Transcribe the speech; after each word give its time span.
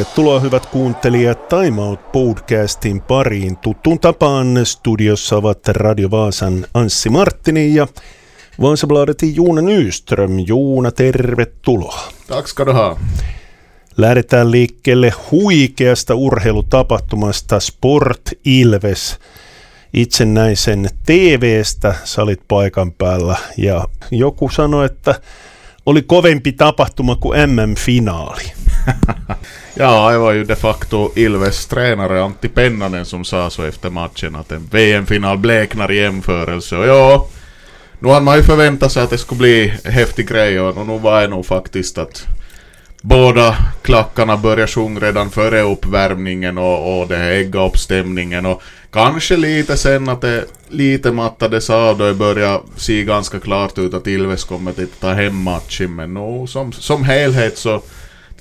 Tervetuloa 0.00 0.40
hyvät 0.40 0.66
kuuntelijat 0.66 1.48
Time 1.48 1.82
Out 1.82 2.12
podcastin 2.12 3.00
pariin. 3.00 3.56
Tuttuun 3.56 4.00
tapaan 4.00 4.46
studiossa 4.64 5.36
ovat 5.36 5.68
Radio 5.68 6.10
Vaasan 6.10 6.66
Anssi 6.74 7.08
Marttini 7.08 7.74
ja 7.74 7.86
Vaasabladetin 8.60 9.36
Juuna 9.36 9.62
Nyström. 9.62 10.38
Juuna, 10.46 10.90
tervetuloa. 10.90 12.08
Tack 12.26 12.48
ska 12.48 12.66
du 12.66 12.72
ha. 12.72 12.96
Lähdetään 13.96 14.50
liikkeelle 14.50 15.12
huikeasta 15.30 16.14
urheilutapahtumasta 16.14 17.60
Sport 17.60 18.30
Ilves. 18.44 19.18
Itse 19.92 20.24
näin 20.24 20.56
sen 20.56 20.88
TV-stä, 21.06 21.94
sä 22.04 22.22
olit 22.22 22.40
paikan 22.48 22.92
päällä 22.92 23.36
ja 23.56 23.84
joku 24.10 24.48
sanoi, 24.48 24.86
että 24.86 25.20
oli 25.86 26.02
kovempi 26.02 26.52
tapahtuma 26.52 27.16
kuin 27.16 27.50
MM-finaali. 27.50 28.42
ja, 29.74 30.10
det 30.10 30.18
var 30.18 30.32
ju 30.32 30.44
de 30.44 30.56
facto 30.56 31.12
Ilves 31.16 31.66
tränare 31.66 32.22
Antti 32.22 32.48
Pennanen 32.48 33.04
som 33.04 33.24
sa 33.24 33.50
så 33.50 33.62
efter 33.62 33.90
matchen 33.90 34.36
att 34.36 34.52
en 34.52 34.68
VM-final 34.70 35.38
bleknar 35.38 35.92
i 35.92 35.96
jämförelse. 35.96 36.76
Och 36.76 36.86
ja, 36.86 37.28
nu 37.98 38.08
hade 38.08 38.24
man 38.24 38.36
ju 38.36 38.42
förväntat 38.42 38.92
sig 38.92 39.02
att 39.02 39.10
det 39.10 39.18
skulle 39.18 39.38
bli 39.38 39.68
häftig 39.84 40.28
grej 40.28 40.60
och 40.60 40.86
nu 40.86 40.98
var 40.98 41.20
det 41.20 41.28
nog 41.28 41.46
faktiskt 41.46 41.98
att 41.98 42.26
båda 43.02 43.56
klackarna 43.82 44.36
började 44.36 44.66
sjunga 44.66 45.00
redan 45.00 45.30
före 45.30 45.60
uppvärmningen 45.60 46.58
och, 46.58 47.00
och 47.00 47.08
det 47.08 47.16
ägga 47.16 47.66
upp 47.66 47.78
stämningen 47.78 48.46
och 48.46 48.62
kanske 48.92 49.36
lite 49.36 49.76
sen 49.76 50.08
att 50.08 50.20
det 50.20 50.44
lite 50.68 51.12
mattades 51.12 51.70
av 51.70 51.98
då 51.98 52.06
det 52.06 52.14
började 52.14 52.60
se 52.76 53.04
ganska 53.04 53.40
klart 53.40 53.78
ut 53.78 53.94
att 53.94 54.06
Ilves 54.06 54.44
kommer 54.44 54.70
att 54.70 55.00
ta 55.00 55.12
hem 55.12 55.42
matchen 55.42 55.94
men 55.94 56.14
nu 56.14 56.46
som, 56.46 56.72
som 56.72 57.04
helhet 57.04 57.58
så 57.58 57.82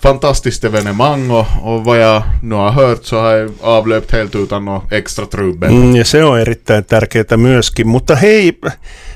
fantastiskt 0.02 0.64
evenemang 0.64 1.32
och, 1.32 1.46
och 1.62 1.84
vad 1.84 2.00
jag 2.00 2.24
nu 2.42 2.56
har 2.56 2.72
hört 2.72 3.06
så 3.06 3.20
har 3.20 3.32
jag 3.32 3.52
avlöpt 3.62 4.12
helt 4.12 4.36
utan 4.36 4.66
något 4.66 4.92
extra 4.92 5.26
trubbel. 5.26 5.72
Mm, 5.72 5.96
ja 5.96 6.06
se 6.06 6.24
on 6.24 6.40
erittäin 6.40 6.86
tärkeää 6.86 7.38
myöskin, 7.38 7.88
mutta 7.88 8.16
hei, 8.16 8.60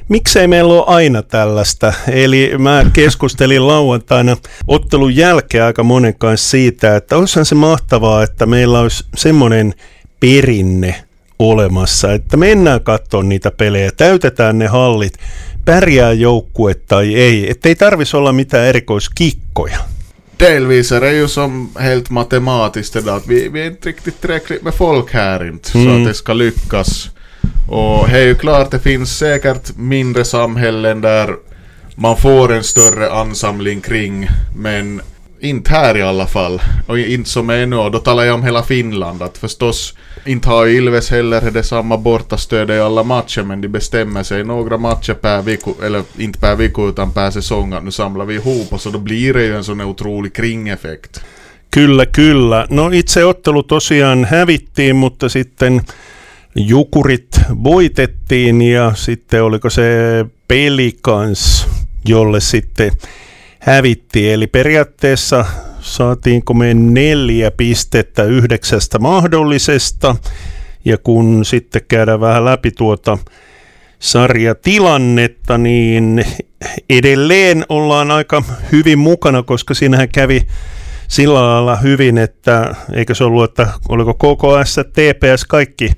miksei 0.07 0.47
meillä 0.47 0.73
ole 0.73 0.83
aina 0.87 1.21
tällaista? 1.21 1.93
Eli 2.07 2.53
mä 2.57 2.85
keskustelin 2.93 3.67
lauantaina 3.67 4.37
ottelun 4.67 5.15
jälkeen 5.15 5.63
aika 5.63 5.83
monen 5.83 6.15
kanssa 6.15 6.49
siitä, 6.49 6.95
että 6.95 7.17
olisihan 7.17 7.45
se 7.45 7.55
mahtavaa, 7.55 8.23
että 8.23 8.45
meillä 8.45 8.79
olisi 8.79 9.05
semmoinen 9.15 9.73
perinne 10.19 11.03
olemassa, 11.39 12.13
että 12.13 12.37
mennään 12.37 12.81
katsomaan 12.81 13.29
niitä 13.29 13.51
pelejä, 13.51 13.91
täytetään 13.97 14.59
ne 14.59 14.67
hallit, 14.67 15.13
pärjää 15.65 16.13
joukkue 16.13 16.73
tai 16.73 17.15
ei, 17.15 17.51
ettei 17.51 17.75
tarvitsisi 17.75 18.17
olla 18.17 18.33
mitään 18.33 18.67
erikoiskikkoja. 18.67 19.77
Delvis 20.43 20.91
är 20.91 21.01
det 21.01 21.13
ju 21.13 21.27
som 21.27 21.69
helt 21.79 22.09
matematiskt 22.09 22.93
det 22.93 23.13
att 23.13 23.27
vi, 23.27 23.49
vi 23.49 23.61
är 23.61 23.65
inte 23.65 23.89
riktigt 23.89 24.21
tillräckligt 24.21 24.63
med 24.63 24.73
folk 24.73 25.13
här 25.13 25.47
inte 25.47 25.77
mm. 25.77 25.87
så 25.87 26.01
att 26.01 26.07
det 26.07 26.13
ska 26.13 26.33
lyckas. 26.33 27.09
Och 27.69 28.09
det 28.09 28.19
är 28.19 28.25
ju 28.25 28.35
klart 28.35 28.71
det 28.71 28.79
finns 28.79 29.17
säkert 29.17 29.77
mindre 29.77 30.25
samhällen 30.25 31.01
där 31.01 31.35
man 31.95 32.17
får 32.17 32.53
en 32.53 32.63
större 32.63 33.11
ansamling 33.11 33.81
kring 33.81 34.27
men 34.55 35.01
inte 35.43 35.71
här 35.71 35.97
i 35.97 36.01
alla 36.01 36.27
fall. 36.27 36.61
Och 36.87 36.99
inte 36.99 37.29
som 37.29 37.49
ännu 37.49 37.75
och 37.75 37.91
Då 37.91 37.99
talar 37.99 38.23
jag 38.23 38.35
om 38.35 38.43
hela 38.43 38.63
Finland. 38.63 39.21
Att 39.21 39.37
förstås, 39.37 39.93
inte 40.25 40.49
har 40.49 40.67
Ilves 40.67 41.11
heller 41.11 41.51
det 41.51 41.63
samma 41.63 41.97
bortastöd 41.97 42.71
i 42.71 42.79
alla 42.79 43.03
matcher. 43.03 43.43
Men 43.43 43.61
de 43.61 43.67
bestämmer 43.67 44.23
sig 44.23 44.43
några 44.43 44.77
matcher 44.77 45.13
per 45.13 45.41
vecka, 45.41 45.71
eller 45.85 46.03
inte 46.17 46.39
per 46.39 46.55
vecka 46.55 46.81
utan 46.81 47.11
per 47.11 47.31
säsong. 47.31 47.73
Att 47.73 47.83
nu 47.83 47.91
samlar 47.91 48.25
vi 48.25 48.35
ihop 48.35 48.73
och 48.73 48.81
så 48.81 48.89
då 48.89 48.99
blir 48.99 49.33
det 49.33 49.43
ju 49.43 49.55
en 49.55 49.63
sån 49.63 49.81
otrolig 49.81 50.33
kringeffekt. 50.33 51.23
Kyllä, 51.69 52.05
kyllä. 52.05 52.67
No 52.69 52.91
itse 52.93 53.23
ottelu 53.23 53.63
tosiaan 53.63 54.25
hävittiin, 54.25 54.95
mutta 54.95 55.29
sitten 55.29 55.81
Jukurit 56.55 57.39
voitettiin 57.63 58.61
ja 58.61 58.93
sitten 58.95 59.43
oliko 59.43 59.69
se 59.69 60.25
Pelikans, 60.47 61.67
jolle 62.05 62.41
sitten 62.41 62.91
hävittiin. 63.63 64.33
Eli 64.33 64.47
periaatteessa 64.47 65.45
saatiinko 65.79 66.53
me 66.53 66.73
neljä 66.73 67.51
pistettä 67.51 68.23
yhdeksästä 68.23 68.99
mahdollisesta. 68.99 70.15
Ja 70.85 70.97
kun 70.97 71.45
sitten 71.45 71.81
käydään 71.87 72.19
vähän 72.19 72.45
läpi 72.45 72.71
tuota 72.71 73.17
sarjatilannetta, 73.99 75.57
niin 75.57 76.25
edelleen 76.89 77.65
ollaan 77.69 78.11
aika 78.11 78.43
hyvin 78.71 78.99
mukana, 78.99 79.43
koska 79.43 79.73
siinähän 79.73 80.09
kävi 80.09 80.41
sillä 81.07 81.41
lailla 81.41 81.75
hyvin, 81.75 82.17
että 82.17 82.75
eikö 82.93 83.15
se 83.15 83.23
ollut, 83.23 83.43
että 83.43 83.67
oliko 83.89 84.13
KKS, 84.13 84.75
TPS, 84.75 85.45
kaikki 85.45 85.91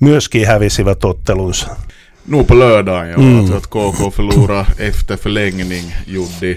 myöskin 0.00 0.46
hävisivät 0.46 1.04
ottelunsa. 1.04 1.76
Nu 2.26 2.44
på 2.44 2.58
lördagen 2.58 3.10
ja, 3.10 3.18
mm. 3.18 3.56
att 3.56 3.66
KK 3.66 4.14
förlorade 4.14 4.66
efter 4.78 5.16
förlängning 5.16 5.92
gjorde 6.06 6.56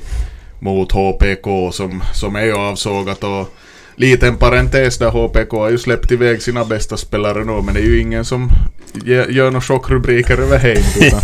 mot 0.59 0.91
HPK 0.91 1.71
som, 1.71 2.03
som 2.13 2.35
är 2.35 2.51
avsågat 2.51 3.23
och 3.23 3.53
liten 3.95 4.37
parentes. 4.37 4.97
Där 4.97 5.09
HPK 5.09 5.51
har 5.57 5.69
ju 5.69 5.77
släppt 5.77 6.11
iväg 6.11 6.41
sina 6.41 6.65
bästa 6.65 6.97
spelare 6.97 7.43
nu 7.43 7.61
men 7.61 7.73
det 7.73 7.79
är 7.79 7.85
ju 7.85 7.99
ingen 7.99 8.25
som 8.25 8.49
gör 9.05 9.45
några 9.45 9.61
chockrubriker 9.61 10.37
över 10.37 10.57
Heim 10.57 10.83
utan 11.01 11.19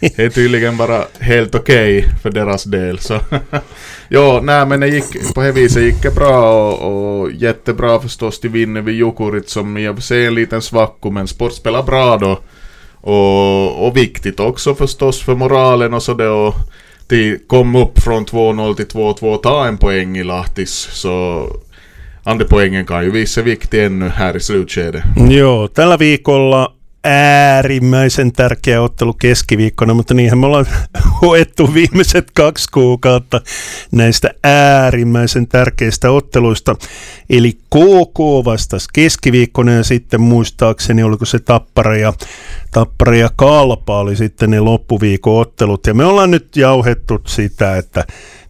det 0.00 0.18
är 0.24 0.30
tydligen 0.30 0.76
bara 0.76 1.04
helt 1.18 1.54
okej 1.54 1.98
okay 1.98 2.10
för 2.22 2.30
deras 2.30 2.64
del 2.64 2.98
så. 2.98 3.20
Ja, 4.08 4.40
nej 4.42 4.66
men 4.66 4.80
det 4.80 4.88
gick 4.88 5.34
på 5.34 5.42
det 5.42 5.52
viset 5.52 5.82
gick 5.82 6.02
det 6.02 6.14
bra 6.14 6.72
och, 6.72 7.20
och 7.20 7.32
jättebra 7.32 8.00
förstås 8.00 8.40
till 8.40 8.50
vinner 8.50 8.80
vid 8.80 8.94
Jukurit 8.94 9.48
som 9.48 9.76
i 9.76 9.88
och 9.88 9.94
för 9.94 10.02
sig 10.02 10.26
en 10.26 10.34
liten 10.34 10.62
svacko 10.62 11.10
men 11.10 11.28
sport 11.28 11.52
spelar 11.52 11.82
bra 11.82 12.16
då 12.16 12.40
och, 13.00 13.86
och 13.86 13.96
viktigt 13.96 14.40
också 14.40 14.74
förstås 14.74 15.22
för 15.22 15.34
moralen 15.34 15.94
och 15.94 16.02
så 16.02 16.14
det 16.14 16.28
och 16.28 16.54
Lahti 17.08 17.38
kom 17.46 17.76
upp 17.76 17.98
från 17.98 18.26
2-0 18.26 18.74
till 18.74 18.86
2-2 18.86 19.36
ta 19.36 19.66
en 19.66 19.78
poäng 19.78 20.16
i 20.16 20.24
Lahtis 20.24 20.88
så 20.92 21.46
andra 22.22 22.46
poängen 22.50 22.86
kan 22.86 23.04
ju 23.04 23.10
visa 23.10 23.42
viktig 23.42 23.84
ännu 23.84 24.08
här 24.08 24.36
i 24.36 24.40
slutskedet. 24.40 25.02
Joo, 25.30 25.68
tällä 25.68 25.96
viikolla 25.96 26.72
äärimmäisen 27.04 28.32
tärkeä 28.32 28.82
ottelu 28.82 29.12
keskiviikkona, 29.12 29.94
mutta 29.94 30.14
niinhän 30.14 30.38
me 30.38 30.46
ollaan 30.46 30.66
hoettu 31.22 31.74
viimeiset 31.74 32.30
kaksi 32.34 32.68
kuukautta 32.72 33.40
näistä 33.92 34.30
äärimmäisen 34.44 35.48
tärkeistä 35.48 36.10
otteluista. 36.10 36.76
Eli 37.30 37.52
KK 37.52 38.18
vastasi 38.44 38.88
keskiviikkona 38.92 39.72
ja 39.72 39.84
sitten 39.84 40.20
muistaakseni 40.20 41.02
oliko 41.02 41.24
se 41.24 41.38
Tappara 41.38 41.96
ja, 41.96 42.12
Tappara 42.70 43.16
ja 43.16 43.30
Kalpa 43.36 43.98
oli 43.98 44.16
sitten 44.16 44.50
ne 44.50 44.60
loppuviikon 44.60 45.40
ottelut. 45.40 45.86
Ja 45.86 45.94
me 45.94 46.04
ollaan 46.04 46.30
nyt 46.30 46.56
jauhettu 46.56 47.22
sitä, 47.26 47.76
että 47.76 48.04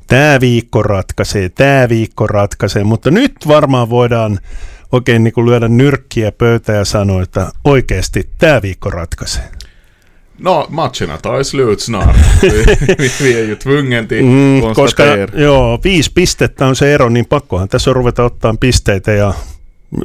tämä 0.06 0.40
viikko 0.40 0.82
ratkaisee, 0.82 1.48
tämä 1.48 1.88
viikko 1.88 2.26
ratkaisee, 2.26 2.84
mutta 2.84 3.10
nyt 3.10 3.32
varmaan 3.48 3.90
voidaan 3.90 4.38
oikein 4.92 5.24
niin 5.24 5.34
kuin 5.34 5.46
lyödä 5.46 5.68
nyrkkiä 5.68 6.32
pöytä 6.32 6.72
ja 6.72 6.84
sanoa, 6.84 7.22
että 7.22 7.52
oikeasti 7.64 8.28
tämä 8.38 8.62
viikko 8.62 8.90
ratkaisee? 8.90 9.50
No, 10.38 10.66
matcherna 10.70 11.18
tar 11.18 11.44
slut 11.44 11.80
snart. 11.80 12.16
vi, 12.98 13.10
vi 13.22 13.40
är 13.40 13.44
ju 13.44 13.56
tvungen 13.56 14.08
till 14.08 14.24
mm, 14.24 14.74
Koska 14.74 15.02
joo, 15.34 15.80
viisi 15.84 16.12
pistettä 16.14 16.66
on 16.66 16.76
se 16.76 16.94
ero, 16.94 17.08
niin 17.08 17.26
pakkohan 17.26 17.68
tässä 17.68 17.90
on 17.90 17.96
ruveta 17.96 18.24
ottaa 18.24 18.54
pisteitä 18.60 19.12
ja 19.12 19.34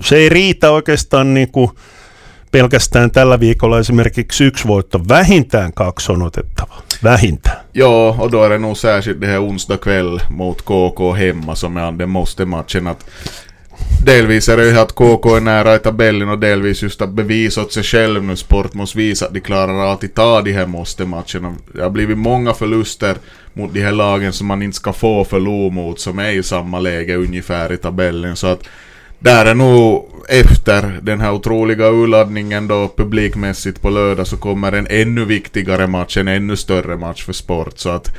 se 0.02 0.16
ei 0.16 0.30
riitä 0.30 0.72
oikeastaan 0.72 1.34
niin 1.34 1.52
kuin 1.52 1.72
pelkästään 2.52 3.12
tällä 3.12 3.40
viikolla 3.40 3.80
esimerkiksi 3.80 4.44
yksi 4.44 4.68
voitto. 4.68 5.02
Vähintään 5.10 5.74
kaksi 5.74 6.12
on 6.12 6.22
otettava. 6.22 6.82
Vähintään. 7.04 7.58
Joo, 7.74 8.16
och 8.20 8.32
då 8.32 8.44
är 8.44 8.50
det 8.50 8.58
nog 8.58 8.78
särskilt 8.78 9.22
det 9.22 9.28
här 9.28 9.40
onsdag 9.40 9.82
kväll 9.82 10.20
mot 10.30 10.62
KK 10.62 11.18
hemma 11.18 11.56
som 11.56 11.78
är 11.78 11.98
den 11.98 12.10
måste 12.10 12.46
matchen. 12.46 12.88
Att 12.88 13.06
delvis 14.06 14.50
är 14.50 14.58
det 14.58 14.70
ju 14.70 14.78
att 14.78 14.96
KK 14.96 15.36
är 15.36 15.42
nära 15.42 15.76
i 15.76 15.80
tabellen 15.80 16.30
och 16.30 16.40
delvis 16.40 16.84
just 16.84 17.02
att 17.02 17.10
bevisa 17.10 17.62
åt 17.62 17.74
sig 17.74 17.84
själv 17.84 18.24
nu. 18.24 18.36
Sport 18.36 18.74
måste 18.74 18.98
visa 18.98 19.26
att 19.26 19.34
de 19.34 19.40
klarar 19.40 19.74
av 19.74 19.92
att 19.92 20.16
ta 20.16 20.42
de 20.42 20.52
här 20.52 20.66
måste-matcherna. 20.66 21.56
Det 21.74 21.82
har 21.82 21.90
blivit 21.90 22.18
många 22.18 22.54
förluster 22.54 23.16
mot 23.54 23.74
de 23.74 23.82
här 23.82 23.92
lagen 23.92 24.34
som 24.34 24.48
man 24.48 24.62
inte 24.62 24.78
ska 24.78 24.94
få 24.94 25.26
förlora 25.26 25.74
mot 25.74 26.00
som 26.00 26.20
är 26.20 26.32
i 26.32 26.44
samma 26.44 26.80
läge 26.80 27.16
ungefär 27.16 27.74
i 27.74 27.78
tabellen. 27.78 28.36
Så 28.36 28.48
att 28.48 28.64
där 29.20 29.46
är 29.46 29.56
nog 29.56 30.10
efter 30.30 31.00
den 31.02 31.22
här 31.22 31.34
otroliga 31.34 31.90
urladdningen 31.90 32.68
då 32.68 32.92
publikmässigt 32.98 33.82
på 33.82 33.90
lördag 33.90 34.28
så 34.28 34.38
kommer 34.38 34.72
en 34.72 34.88
ännu 34.90 35.26
viktigare 35.26 35.88
match, 35.88 36.18
en 36.18 36.28
ännu 36.28 36.56
större 36.56 36.98
match 36.98 37.26
för 37.26 37.34
sport. 37.34 37.80
Så 37.80 37.90
att 37.90 38.16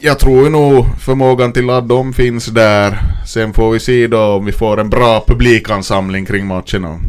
jag 0.00 0.18
tror 0.18 0.50
nog 0.50 0.86
förmågan 0.98 1.52
till 1.52 1.70
att 1.70 1.88
de 1.88 2.12
finns 2.12 2.46
där. 2.46 2.98
Sen 3.26 3.52
får 3.52 3.70
vi 3.70 3.80
se 3.80 4.06
då 4.06 4.22
om 4.22 4.44
vi 4.44 4.52
får 4.52 4.80
en 4.80 4.90
bra 4.90 5.24
publikansamling 5.26 6.26
kring 6.26 6.46
matcherna. 6.46 7.00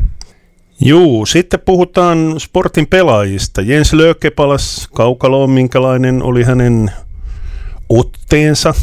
Juu, 0.77 1.25
sitten 1.25 1.59
puhutaan 1.65 2.39
sportin 2.39 2.85
pelaajista. 2.85 3.61
Jens 3.61 3.93
Lööke 3.93 4.29
palasi 4.29 4.87
kaukaloon, 4.95 5.53
minkälainen 5.53 6.23
oli 6.23 6.43
hänen 6.43 6.89
otteensa? 7.87 8.73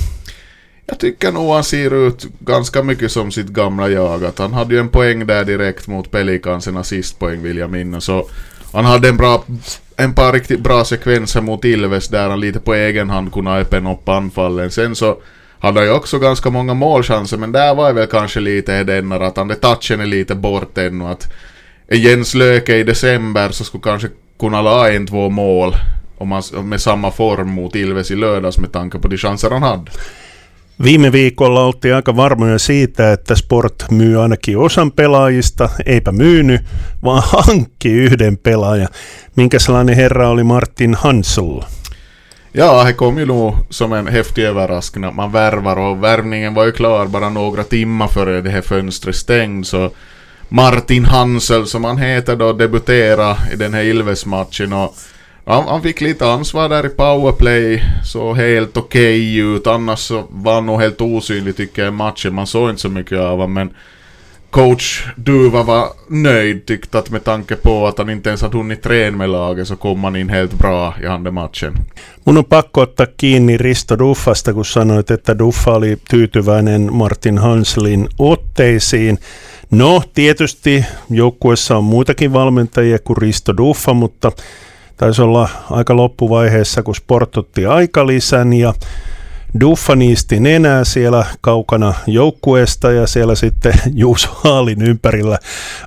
Jag 0.87 0.99
tycker 0.99 1.33
nog 1.33 1.53
han 1.55 1.65
ser 1.65 2.07
ut 2.07 2.27
ganska 2.41 2.83
mycket 2.83 3.13
som 3.13 3.31
sitt 3.31 3.49
gamla 3.49 3.89
jag. 3.89 4.25
Att 4.25 4.39
han 4.39 4.53
hade 4.53 4.75
ju 4.75 4.81
en 4.81 4.89
poäng 4.89 5.27
där 5.27 5.45
direkt 5.45 5.89
mot 5.89 6.11
Pelicans, 6.11 6.67
en 6.67 6.77
assistpoäng 6.77 7.43
vill 7.43 7.57
jag 7.57 7.71
minnas. 7.71 8.05
Så 8.05 8.27
han 8.73 8.85
hade 8.85 9.09
en, 9.09 9.17
bra, 9.17 9.45
en 9.97 10.15
par 10.15 10.33
riktigt 10.33 10.61
bra 10.61 10.85
sekvenser 10.85 11.41
mot 11.41 11.65
Ilves 11.65 12.09
där 12.09 12.29
han 12.29 12.41
lite 12.41 12.61
på 12.61 12.75
egen 12.75 13.11
hand 13.11 13.33
kunde 13.33 13.51
öppna 13.51 13.93
upp 13.93 14.09
anfallen. 14.09 14.71
Sen 14.71 14.97
så 14.97 15.17
hade 15.59 15.81
han 15.81 15.87
ju 15.87 15.95
också 15.95 16.19
ganska 16.19 16.51
många 16.51 16.75
målchanser 16.75 17.37
men 17.37 17.53
där 17.53 17.75
var 17.75 17.89
det 17.89 17.93
väl 17.93 18.07
kanske 18.07 18.41
lite 18.41 18.85
den 18.85 19.13
att 19.13 19.37
han 19.37 19.55
touchen 19.55 20.01
är 20.01 20.07
lite 20.07 20.35
bort 20.35 20.79
ännu. 20.79 21.05
Att 21.05 21.33
Jens 21.93 22.35
Löke 22.35 22.77
i 22.77 22.83
december 22.83 23.49
så 23.49 23.65
skulle 23.65 23.83
kanske 23.83 24.09
kunna 24.39 24.63
la 24.63 24.91
en 24.91 25.07
två 25.07 25.29
mål 25.29 25.75
om 26.19 26.29
man, 26.29 26.43
med 26.63 26.81
samma 26.81 27.11
form 27.11 27.49
mot 27.49 27.75
Ilves 27.75 28.11
i 28.11 28.17
lördags 28.17 28.59
med 28.59 28.73
tanke 28.73 28.99
på 28.99 29.09
de 29.09 29.17
chanser 29.17 29.51
han 29.51 29.63
hade. 29.63 29.91
Viime 30.83 31.13
viikolla 31.13 31.65
oltiin 31.65 31.95
aika 31.95 32.17
varmoja 32.17 32.59
siitä, 32.59 33.13
että 33.13 33.35
Sport 33.35 33.85
myy 33.91 34.23
ainakin 34.23 34.59
osan 34.59 34.93
pelaajista, 34.93 35.69
eipä 35.87 36.13
myynyt, 36.13 36.61
vaan 37.05 37.23
hankki 37.27 37.89
yhden 37.89 38.39
pelaajan. 38.39 38.89
Minkä 39.37 39.59
sellainen 39.59 39.97
herra 39.97 40.29
oli 40.29 40.45
Martin 40.45 40.95
Hansel? 40.95 41.61
Ja, 42.55 42.85
det 42.85 42.93
kom 42.93 43.19
ju 43.19 43.27
nog 43.27 43.55
som 43.71 43.93
en 43.93 44.09
häftig 44.09 44.45
överraskning 44.45 45.05
att 45.05 45.15
man 45.15 45.33
värvar 45.33 45.79
och 45.79 46.03
värvningen 46.03 46.55
var 46.55 46.65
ju 46.65 46.73
klar 46.73 47.07
bara 47.07 47.29
några 47.29 47.65
timmar 47.65 48.09
före 48.09 48.41
det 48.41 48.51
här 48.51 48.63
fönstret 48.63 49.17
stängd 49.17 49.67
så 49.67 49.91
Martin 50.49 51.05
Hansel 51.05 51.67
som 51.67 51.85
han 51.85 51.99
heter 51.99 52.37
då 52.37 52.53
debuterade 52.53 53.37
i 53.53 53.57
den 53.57 53.75
här 53.75 53.83
Ilves-matchen 53.83 54.73
och 54.73 54.95
han, 55.49 55.69
han, 55.69 55.83
fick 55.83 56.01
lite 56.01 56.27
ansvar 56.27 56.69
där 56.69 56.87
i 56.87 56.89
powerplay, 56.89 57.83
så 58.05 58.35
helt 58.35 58.77
okej 58.77 59.39
okay 59.39 59.57
ut. 59.57 59.67
Annars 59.67 59.99
så 59.99 60.25
var 60.31 60.55
han 60.55 60.67
nog 60.67 60.81
helt 60.81 61.01
osynlig 61.01 61.57
tycker 61.57 61.83
jag 61.83 61.89
i 61.89 61.97
matchen. 61.97 62.35
Man 62.35 62.47
såg 62.47 62.71
inte 62.71 62.83
så 62.83 62.89
mycket 62.89 63.19
av 63.19 63.31
honom 63.31 63.53
men 63.53 63.71
coach 64.51 65.07
Duva 65.17 65.63
var 65.63 65.89
nöjd 66.09 66.67
tyckte 66.67 66.99
att 66.99 67.11
med 67.11 67.25
tanke 67.25 67.57
på 67.57 67.87
att 67.87 67.99
han 67.99 68.11
inte 68.11 68.29
ens 68.29 68.43
hade 68.43 68.57
hunnit 68.57 68.83
träna 68.83 69.17
med 69.17 69.31
laget 69.31 69.69
så 69.69 69.77
kom 69.77 70.05
han 70.05 70.17
in 70.17 70.29
helt 70.29 70.53
bra 70.53 70.95
i 71.01 71.03
den 71.03 71.35
matchen. 71.35 71.75
Mun 72.25 72.39
on 72.39 72.45
pakko 72.45 72.81
ottaa 72.81 73.07
kiinni 73.21 73.57
Risto 73.57 73.99
Duffasta, 73.99 74.53
kun 74.53 74.65
sanoit, 74.65 75.11
että 75.11 75.39
Duffa 75.39 75.73
oli 75.73 75.97
tyytyväinen 76.11 76.93
Martin 76.93 77.39
Hanslin 77.39 78.09
otteisiin. 78.19 79.19
No, 79.71 80.03
tietysti 80.15 80.85
joukkuessa 81.11 81.77
on 81.77 81.85
muitakin 81.85 82.33
valmentajia 82.33 82.99
kuin 82.99 83.17
Risto 83.17 83.57
Duffa, 83.57 83.95
mutta 83.95 84.33
taisi 84.99 85.23
olla 85.23 85.49
aika 85.71 85.97
loppuvaiheessa, 85.97 86.83
kun 86.83 86.95
Sport 86.95 87.37
otti 87.37 87.67
aikalisän 87.67 88.53
ja 88.53 88.75
Duffa 89.61 89.97
niisti 89.97 90.41
nenää 90.41 90.85
siellä 90.85 91.25
kaukana 91.41 91.95
joukkueesta 92.07 92.93
ja 92.93 93.07
siellä 93.07 93.35
sitten 93.35 93.75
Juuso 93.95 94.29
Haalin 94.45 94.83
ympärillä 94.83 95.39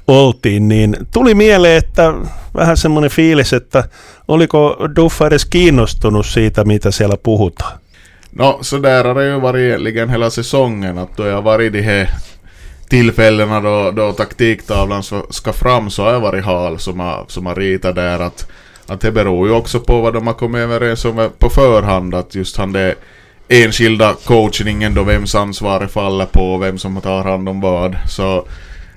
oltiin, 0.08 0.68
niin 0.68 0.98
tuli 1.14 1.34
mieleen, 1.34 1.78
että 1.78 2.14
vähän 2.56 2.78
semmoinen 2.78 3.12
fiilis, 3.12 3.54
että 3.54 3.84
oliko 4.28 4.78
Duffa 4.96 5.28
edes 5.28 5.46
kiinnostunut 5.46 6.26
siitä, 6.26 6.64
mitä 6.64 6.92
siellä 6.92 7.18
puhutaan? 7.24 7.82
No, 8.36 8.60
så 8.62 8.84
där 8.84 9.08
har 9.08 9.16
det 9.16 9.28
ju 9.28 9.42
varit 9.42 9.64
egentligen 9.64 10.10
hela 10.10 10.30
säsongen, 10.30 10.98
att 10.98 11.18
då 11.18 11.28
jag 11.28 11.44
varit 11.44 11.74
de 11.74 11.82
här 11.82 12.08
tillfällena 12.90 13.62
då, 13.62 13.92
då 13.92 14.14
taktiktavlan 14.14 15.04
ska 15.30 15.54
fram 15.54 15.90
så 15.90 16.04
har 16.04 16.14
jag 16.14 16.20
varit 16.20 16.46
Hal 16.46 16.80
som 16.80 17.00
har, 17.00 17.26
som 17.28 17.46
har 17.46 17.56
ritat 17.56 17.96
där 17.96 18.20
att 18.20 18.48
att 18.88 19.02
det 19.02 19.12
beror 19.12 19.48
ju 19.48 19.54
också 19.54 19.80
på 19.80 20.02
vad 20.02 20.14
de 20.14 20.28
har 20.28 20.34
kommit 20.34 20.60
överens 20.60 21.06
om 21.06 21.30
på 21.40 21.50
förhand. 21.50 22.16
Att 22.16 22.36
just 22.36 22.58
han 22.58 22.72
det 22.72 22.96
enskilda 23.48 24.16
coachningen 24.26 24.94
då 24.94 25.04
vems 25.04 25.36
ansvar 25.36 25.88
faller 25.88 26.26
på, 26.26 26.58
vem 26.58 26.78
som 26.78 27.02
tar 27.02 27.24
hand 27.24 27.50
om 27.50 27.62
vad. 27.62 27.98
Så 28.10 28.46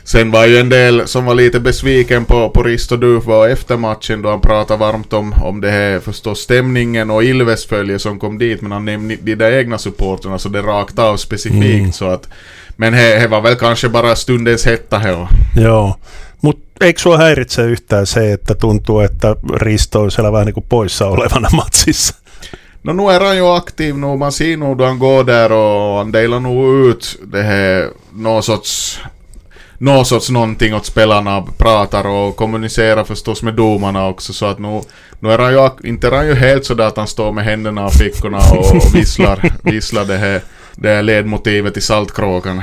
Sen 0.07 0.31
var 0.31 0.47
ju 0.47 0.59
en 0.59 0.69
del 0.69 1.09
som 1.09 1.25
var 1.25 1.35
lite 1.35 1.61
besviken 1.61 2.25
på, 2.25 2.51
på 2.51 2.63
Risto 2.63 2.97
Dufva 2.97 3.51
efter 3.51 3.77
matchen 3.77 4.23
då 4.23 4.31
han 4.31 4.41
pratade 4.41 4.81
varmt 4.81 5.13
om, 5.13 5.33
om 5.33 5.61
det 5.61 5.71
här 5.71 6.01
förstås 6.01 6.41
stämningen 6.41 7.11
och 7.11 7.25
Ilves 7.25 7.67
följe 7.67 7.99
som 7.99 8.19
kom 8.19 8.39
dit 8.39 8.61
men 8.61 8.73
han 8.73 8.85
nämnde 8.85 9.17
de 9.17 9.35
där 9.35 9.53
egna 9.53 9.79
supporterna 9.79 10.39
så 10.39 10.49
det 10.49 10.63
rakt 10.63 10.99
av 10.99 11.17
specifikt 11.17 11.79
mm. 11.81 11.93
så 11.93 12.09
att 12.09 12.29
men 12.77 12.93
det 12.93 13.27
var 13.31 13.41
väl 13.41 13.55
kanske 13.55 13.89
bara 13.89 14.17
stundens 14.17 14.67
hetta 14.67 14.99
här. 14.99 15.29
Ja, 15.57 15.99
mutta 16.45 16.85
eikö 16.85 17.01
sua 17.01 17.17
häiritse 17.17 17.63
yhtään 17.63 18.07
se, 18.07 18.33
että 18.33 18.55
tuntuu, 18.55 19.01
että 19.01 19.37
Risto 19.55 20.01
on 20.01 20.11
siellä 20.11 20.33
vähän 20.33 20.47
niin 20.47 20.55
kuin 20.55 20.67
poissa 20.69 21.07
olevana 21.07 21.49
matsissa? 21.57 22.15
No 22.83 22.93
nu 22.93 23.11
är 23.11 23.23
han 23.23 23.37
ju 23.37 23.47
aktiv 23.47 23.97
nu, 23.97 24.17
man 24.17 24.33
ser 24.33 24.57
nog 24.57 24.79
då 24.79 24.85
han 24.85 24.99
går 24.99 25.25
där 25.25 25.53
och 25.53 25.99
han 25.99 26.13
delar 26.13 26.41
nog 26.41 26.87
ut 26.87 27.19
det 27.33 27.43
här 27.43 27.91
någon 28.13 28.43
sorts 28.43 29.01
någon 29.79 30.05
sorts 30.05 30.31
någonting 30.31 30.75
åt 30.75 30.87
spelarna, 30.87 31.43
pratar 31.59 32.07
och 32.07 32.37
kommunicerar 32.37 33.05
förstås 33.05 33.43
med 33.43 33.55
domarna 33.55 34.09
också 34.09 34.33
så 34.33 34.47
att 34.47 34.59
nu, 34.59 34.81
nu 35.21 35.33
är 35.33 35.39
han 35.39 35.53
ju, 35.53 35.89
inte 35.89 36.07
är 36.07 36.13
han 36.13 36.27
ju 36.27 36.35
helt 36.35 36.65
sådär 36.65 36.87
att 36.87 36.97
han 36.97 37.07
står 37.07 37.33
med 37.33 37.45
händerna 37.45 37.87
och 37.87 37.93
fickorna 37.93 38.39
och, 38.39 38.77
och 38.77 38.95
visslar, 38.95 39.53
visslar 39.63 40.05
det 40.13 40.17
här, 40.17 40.41
det 40.77 40.89
här 40.89 41.03
ledmotivet 41.03 41.77
i 41.77 41.81
Saltkråkan. 41.81 42.63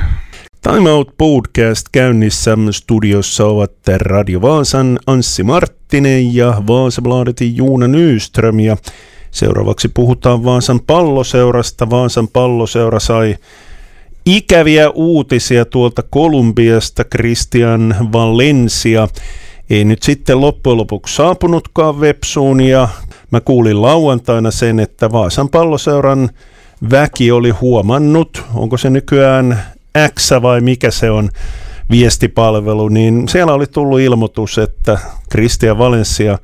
Time 0.61 0.91
Out 0.91 1.09
Podcast 1.17 1.85
käynnissä 1.91 2.57
studiossa 2.71 3.45
ovat 3.45 3.71
Radio 3.97 4.41
Vaasan 4.41 4.99
Anssi 5.07 5.43
Marttinen 5.43 6.35
ja 6.35 6.61
Vaasabladetin 6.67 7.57
Juuna 7.57 7.87
Nyström 7.87 8.59
ja 8.59 8.77
seuraavaksi 9.31 9.87
puhutaan 9.87 10.43
Vaasan 10.43 10.79
palloseurasta. 10.79 11.89
Vaasan 11.89 12.27
palloseura 12.27 12.99
sai 12.99 13.35
ikäviä 14.25 14.89
uutisia 14.89 15.65
tuolta 15.65 16.03
Kolumbiasta 16.09 17.03
Christian 17.03 17.95
Valencia. 18.13 19.07
Ei 19.69 19.85
nyt 19.85 20.03
sitten 20.03 20.41
loppujen 20.41 20.77
lopuksi 20.77 21.15
saapunutkaan 21.15 22.01
Vepsuun 22.01 22.61
ja 22.61 22.89
mä 23.31 23.41
kuulin 23.41 23.81
lauantaina 23.81 24.51
sen, 24.51 24.79
että 24.79 25.11
Vaasan 25.11 25.49
palloseuran 25.49 26.29
väki 26.91 27.31
oli 27.31 27.49
huomannut, 27.49 28.43
onko 28.53 28.77
se 28.77 28.89
nykyään 28.89 29.59
X 30.15 30.31
vai 30.41 30.61
mikä 30.61 30.91
se 30.91 31.11
on 31.11 31.29
viestipalvelu, 31.91 32.89
niin 32.89 33.27
siellä 33.29 33.53
oli 33.53 33.67
tullut 33.67 33.99
ilmoitus, 33.99 34.57
että 34.57 34.99
Christian 35.31 35.77
Valencia 35.77 36.39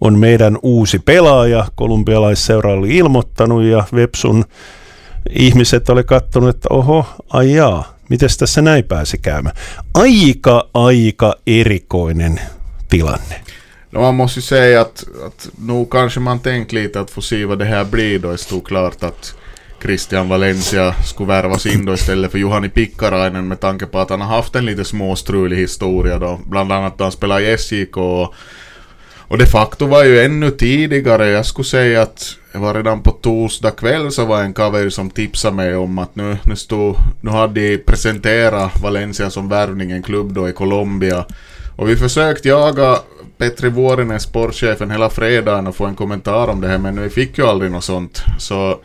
on 0.00 0.18
meidän 0.18 0.58
uusi 0.62 0.98
pelaaja. 0.98 1.66
Kolumbialaisseura 1.74 2.72
oli 2.72 2.96
ilmoittanut 2.96 3.62
ja 3.62 3.84
Websun 3.92 4.44
ihmiset 5.30 5.88
oli 5.88 6.04
katsonut, 6.04 6.56
että 6.56 6.68
oho, 6.70 7.06
ai 7.28 7.54
jaa, 7.54 7.96
miten 8.08 8.28
tässä 8.38 8.62
näin 8.62 8.84
pääsi 8.84 9.18
käymään. 9.18 9.56
Aika, 9.94 10.68
aika 10.74 11.34
erikoinen 11.46 12.40
tilanne. 12.88 13.40
No 13.92 14.00
man 14.00 14.14
måste 14.14 14.38
ju 14.38 14.42
säga 14.42 14.80
att, 14.80 15.04
att 15.26 15.48
nog 15.64 15.90
kanske 15.90 16.20
man 16.20 16.40
tänkt 16.40 16.72
lite 16.72 17.00
att 17.00 17.10
få 17.10 17.22
se 17.22 17.44
vad 17.44 17.58
det 17.58 17.64
här 17.64 17.84
blir 17.84 18.18
då. 18.18 18.32
Det 18.32 18.38
stod 18.38 18.64
klart 18.64 19.02
att 19.02 19.34
Christian 19.82 20.28
Valencia 20.28 20.94
skulle 21.04 21.28
värvas 21.28 21.66
in 21.66 21.84
då 21.84 21.94
istället 21.94 22.30
för 22.30 22.38
Juhani 22.38 22.68
Pikkarainen 22.68 23.48
med 23.48 23.60
tanke 23.60 23.86
på 23.86 23.98
att 23.98 24.10
han 24.10 24.20
har 24.20 24.36
haft 24.36 24.54
en 24.54 24.66
lite 24.66 24.84
småstrulig 24.84 25.56
historia 25.56 26.18
då. 26.18 26.40
Bland 26.46 26.72
annat 26.72 26.98
då 26.98 27.04
han 27.04 27.12
spelade 27.12 27.52
i 27.52 27.58
SJK 27.58 27.96
och, 27.96 28.34
och 29.28 29.38
de 29.38 29.46
facto 29.46 29.86
var 29.86 30.04
ju 30.04 30.20
ännu 30.20 30.50
tidigare, 30.50 31.28
jag 31.28 31.46
skulle 31.46 31.64
säga 31.64 32.02
att 32.02 32.36
det 32.52 32.58
var 32.58 32.74
redan 32.74 33.02
på 33.02 33.10
torsdag 33.10 33.70
kväll 33.70 34.12
så 34.12 34.24
var 34.24 34.42
en 34.42 34.52
cover 34.52 34.90
som 34.90 35.10
tipsade 35.10 35.56
mig 35.56 35.76
om 35.76 35.98
att 35.98 36.16
nu, 36.16 36.36
nu, 36.44 36.56
stod, 36.56 36.96
nu 37.20 37.30
hade 37.30 37.60
de 37.60 37.78
presenterat 37.78 38.80
Valencia 38.82 39.30
som 39.30 39.48
värvning, 39.48 39.90
en 39.90 40.02
klubb 40.02 40.32
då 40.32 40.48
i 40.48 40.52
Colombia. 40.52 41.24
Och 41.76 41.88
vi 41.88 41.96
försökte 41.96 42.48
jaga 42.48 42.98
Petri 43.38 43.68
Vuorinen, 43.68 44.20
sportchefen, 44.20 44.90
hela 44.90 45.10
fredagen 45.10 45.66
och 45.66 45.76
få 45.76 45.86
en 45.86 45.94
kommentar 45.94 46.48
om 46.48 46.60
det 46.60 46.68
här 46.68 46.78
men 46.78 47.02
vi 47.02 47.08
fick 47.08 47.38
ju 47.38 47.46
aldrig 47.46 47.70
något 47.70 47.84
sånt. 47.84 48.22
Så 48.38 48.80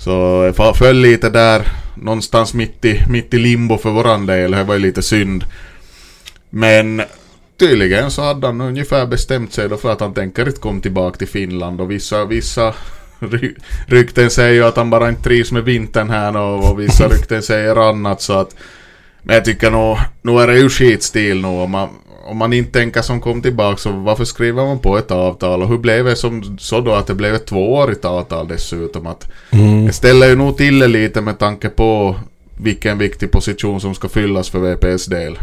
så 0.00 0.10
jag 0.56 0.76
föll 0.76 0.96
lite 0.96 1.30
där 1.30 1.68
någonstans 1.94 2.54
mitt 2.54 2.84
i, 2.84 3.02
mitt 3.08 3.34
i 3.34 3.38
limbo 3.38 3.78
för 3.78 3.90
våran 3.90 4.26
del. 4.26 4.50
Det 4.50 4.64
var 4.64 4.74
ju 4.74 4.80
lite 4.80 5.02
synd. 5.02 5.44
Men 6.50 7.02
tydligen 7.58 8.10
så 8.10 8.22
hade 8.22 8.46
han 8.46 8.60
ungefär 8.60 9.06
bestämt 9.06 9.52
sig 9.52 9.68
då 9.68 9.76
för 9.76 9.92
att 9.92 10.00
han 10.00 10.14
tänker 10.14 10.46
inte 10.46 10.60
komma 10.60 10.80
tillbaka 10.80 11.18
till 11.18 11.28
Finland 11.28 11.80
och 11.80 11.90
vissa, 11.90 12.24
vissa 12.24 12.74
ry 13.18 13.54
rykten 13.86 14.30
säger 14.30 14.54
ju 14.54 14.64
att 14.64 14.76
han 14.76 14.90
bara 14.90 15.08
inte 15.08 15.22
trivs 15.22 15.52
med 15.52 15.64
vintern 15.64 16.10
här 16.10 16.36
och, 16.36 16.70
och 16.70 16.80
vissa 16.80 17.08
rykten 17.14 17.42
säger 17.42 17.88
annat 17.88 18.22
så 18.22 18.32
att 18.32 18.56
men 19.22 19.34
jag 19.34 19.44
tycker 19.44 19.70
nog, 19.70 19.98
nu 20.22 20.32
är 20.40 20.46
det 20.46 20.58
ju 20.58 20.68
skitstil 20.68 21.40
nu 21.40 21.48
och 21.48 21.70
man, 21.70 21.88
om 22.30 22.38
man 22.38 22.52
inte 22.52 22.72
tänker 22.72 23.02
som 23.02 23.20
kom 23.20 23.42
tillbaka 23.42 23.76
så 23.76 23.92
varför 23.92 24.24
skriver 24.24 24.64
man 24.66 24.78
på 24.78 24.98
ett 24.98 25.10
avtal 25.10 25.62
och 25.62 25.68
hur 25.68 25.78
blev 25.78 26.04
det 26.04 26.16
som 26.16 26.58
så 26.58 26.80
då 26.80 26.92
att 26.92 27.06
det 27.06 27.14
blev 27.14 27.34
ett 27.34 27.46
tvåårigt 27.46 28.04
avtal 28.04 28.48
dessutom 28.48 29.06
att 29.06 29.28
mm. 29.50 29.86
det 29.86 29.92
ställer 29.92 30.26
ju 30.26 30.36
nog 30.36 30.56
till 30.56 30.78
det 30.78 30.88
lite 30.88 31.20
med 31.20 31.38
tanke 31.38 31.68
på 31.68 32.16
vilken 32.56 32.98
viktig 32.98 33.30
position 33.30 33.80
som 33.80 33.94
ska 33.94 34.08
fyllas 34.08 34.50
för 34.50 34.58
VPS 34.58 35.06
del. 35.06 35.38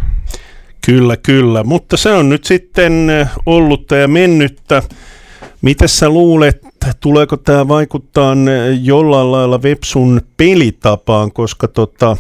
Kyllä, 0.82 1.16
kyllä, 1.16 1.64
mutta 1.64 1.98
se 1.98 2.14
on 2.14 2.30
nyt 2.30 2.46
sitten 2.46 3.10
eh, 3.10 3.28
ollutta 3.46 3.96
ja 3.96 4.08
mennyttä. 4.08 4.84
Mitä 5.62 5.88
sä 5.88 6.10
luulet, 6.10 6.62
tuleeko 7.00 7.38
tämä 7.38 7.68
vaikuttaa 7.68 8.36
jollain 8.82 9.32
lailla 9.32 9.62
Vepsun 9.64 10.22
pelitapaan, 10.38 11.32
koska 11.32 11.68
tota, 11.68 12.18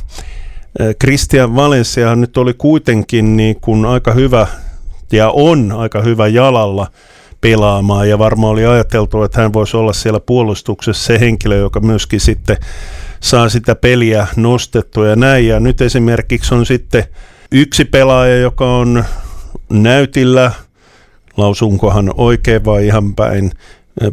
Christian 1.03 1.55
Valencia 1.55 2.15
nyt 2.15 2.37
oli 2.37 2.53
kuitenkin 2.53 3.37
niin 3.37 3.61
kuin 3.61 3.85
aika 3.85 4.11
hyvä 4.11 4.47
ja 5.11 5.29
on 5.29 5.71
aika 5.71 6.01
hyvä 6.01 6.27
jalalla 6.27 6.87
pelaamaan 7.41 8.09
ja 8.09 8.19
varmaan 8.19 8.53
oli 8.53 8.65
ajateltu, 8.65 9.23
että 9.23 9.41
hän 9.41 9.53
voisi 9.53 9.77
olla 9.77 9.93
siellä 9.93 10.19
puolustuksessa 10.19 11.05
se 11.05 11.19
henkilö, 11.19 11.55
joka 11.55 11.79
myöskin 11.79 12.19
sitten 12.19 12.57
saa 13.19 13.49
sitä 13.49 13.75
peliä 13.75 14.27
nostettua 14.35 15.07
ja 15.07 15.15
näin. 15.15 15.47
Ja 15.47 15.59
nyt 15.59 15.81
esimerkiksi 15.81 16.55
on 16.55 16.65
sitten 16.65 17.03
yksi 17.51 17.85
pelaaja, 17.85 18.37
joka 18.37 18.75
on 18.77 19.03
näytillä, 19.69 20.51
lausunkohan 21.37 22.13
oikein 22.17 22.65
vai 22.65 22.85
ihan 22.85 23.15
päin, 23.15 23.51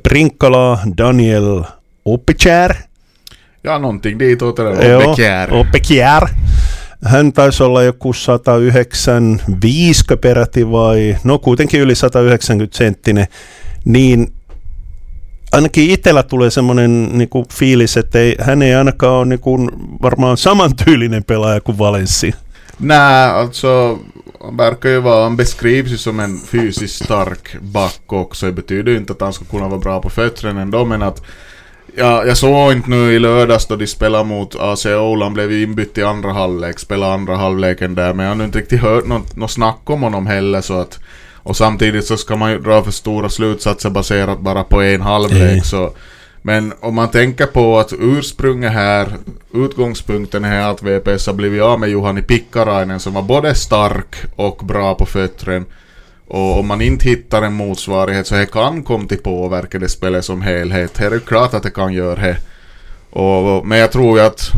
Brinkkala 0.03 0.79
Daniel 0.99 1.63
Oppikär. 2.05 2.75
Ja 3.65 3.79
någonting 3.79 4.19
dit 4.19 4.43
åt 4.43 4.57
det, 4.57 4.97
Oppikär. 4.97 5.53
Oppikär. 5.53 6.29
Hän 7.05 7.33
taisi 7.33 7.63
olla 7.63 7.83
joku 7.83 8.13
195 8.13 10.05
peräti 10.21 10.71
vai, 10.71 11.17
no 11.25 11.39
kuitenkin 11.39 11.81
yli 11.81 11.95
190 11.95 12.77
senttinen, 12.77 13.27
niin 13.85 14.33
ainakin 15.53 15.91
itsellä 15.91 16.23
tulee 16.23 16.51
semmoinen 16.51 17.19
niin 17.19 17.29
kuin 17.29 17.47
fiilis, 17.53 17.97
että 17.97 18.19
ei, 18.19 18.37
hän 18.41 18.63
ei 18.63 18.75
ainakaan 18.75 19.15
ole 19.15 19.27
niin 19.27 19.41
kuin, 19.41 19.71
varmaan 20.03 20.37
samantyylinen 20.37 21.25
pelaaja 21.25 21.61
kuin 21.61 21.79
Valencia. 21.79 22.33
Nej, 22.79 23.31
alltså 23.31 23.99
han 24.41 24.57
verkar 24.57 24.91
ju 24.91 25.05
vara, 25.05 25.23
han 25.23 25.37
beskrivs 25.37 25.93
ju 25.93 25.99
som 25.99 26.21
en 26.21 26.39
fysiskt 26.39 27.05
stark 27.05 27.57
back 27.63 28.13
också. 28.13 28.47
Det 28.47 28.53
betyder 28.53 28.93
ju 28.93 28.99
inte 28.99 29.13
att 29.13 29.21
han 29.21 29.33
ska 29.33 29.45
kunna 29.45 29.69
vara 29.69 29.81
bra 29.81 30.01
på 30.01 30.11
fötterna 30.11 30.63
ändå, 30.63 30.85
men 30.85 31.03
att 31.03 31.23
Ja, 31.97 32.25
jag 32.25 32.37
såg 32.37 32.73
inte 32.73 32.91
nu 32.91 33.13
i 33.13 33.19
lördags 33.19 33.67
då 33.67 33.77
de 33.77 33.87
spelade 33.87 34.25
mot 34.25 34.57
AC 34.57 34.87
Oland, 34.87 35.35
blev 35.35 35.53
inbytt 35.53 35.99
i 35.99 36.03
andra 36.03 36.33
halvlek, 36.33 36.79
spelade 36.79 37.13
andra 37.13 37.37
halvleken 37.37 37.95
där, 37.95 38.13
men 38.13 38.27
jag 38.27 38.35
har 38.35 38.45
inte 38.45 38.59
riktigt 38.59 38.81
hört 38.81 39.07
något, 39.07 39.37
något 39.37 39.51
snack 39.51 39.81
om 39.85 40.03
honom 40.03 40.27
heller 40.27 40.61
så 40.61 40.81
att 40.81 40.99
och 41.45 41.57
samtidigt 41.57 42.05
så 42.05 42.17
ska 42.17 42.37
man 42.37 42.51
ju 42.51 42.59
dra 42.59 42.83
för 42.83 42.91
stora 42.91 43.29
slutsatser 43.29 43.91
baserat 43.91 44.41
bara 44.41 44.65
på 44.65 44.83
en 44.83 45.01
halvlek 45.01 45.53
mm. 45.53 45.61
så 45.61 45.93
men 46.43 46.73
om 46.81 46.95
man 46.95 47.11
tänker 47.11 47.47
på 47.47 47.79
att 47.79 47.93
ursprunget 47.99 48.73
här, 48.73 49.09
utgångspunkten 49.55 50.45
är 50.45 50.71
att 50.71 50.83
VPS 50.83 51.27
har 51.27 51.35
blivit 51.35 51.63
av 51.63 51.81
med 51.81 51.89
Juhani 51.89 52.23
Pikkarainen 52.23 53.01
som 53.01 53.15
var 53.15 53.23
både 53.23 53.55
stark 53.55 54.17
och 54.37 54.57
bra 54.65 54.95
på 54.95 55.07
föttren 55.07 55.65
och 56.35 56.59
om 56.59 56.67
man 56.67 56.81
inte 56.81 57.09
hittar 57.09 57.43
en 57.43 57.53
motsvarighet 57.53 58.27
så 58.27 58.35
det 58.35 58.47
kan 58.47 58.83
komma 58.83 59.07
till 59.09 59.19
påverka 59.19 59.79
det 59.79 59.89
spelet 59.89 60.25
som 60.25 60.43
helhet. 60.43 60.95
Det 60.95 61.05
är 61.05 61.19
klart 61.19 61.55
att 61.55 61.63
det 61.63 61.71
kan 61.71 61.93
göra 61.93 62.21
det. 62.21 62.37
Och, 63.11 63.67
men 63.67 63.79
jag 63.79 63.93
tror 63.93 64.19
ju 64.19 64.25
att 64.25 64.51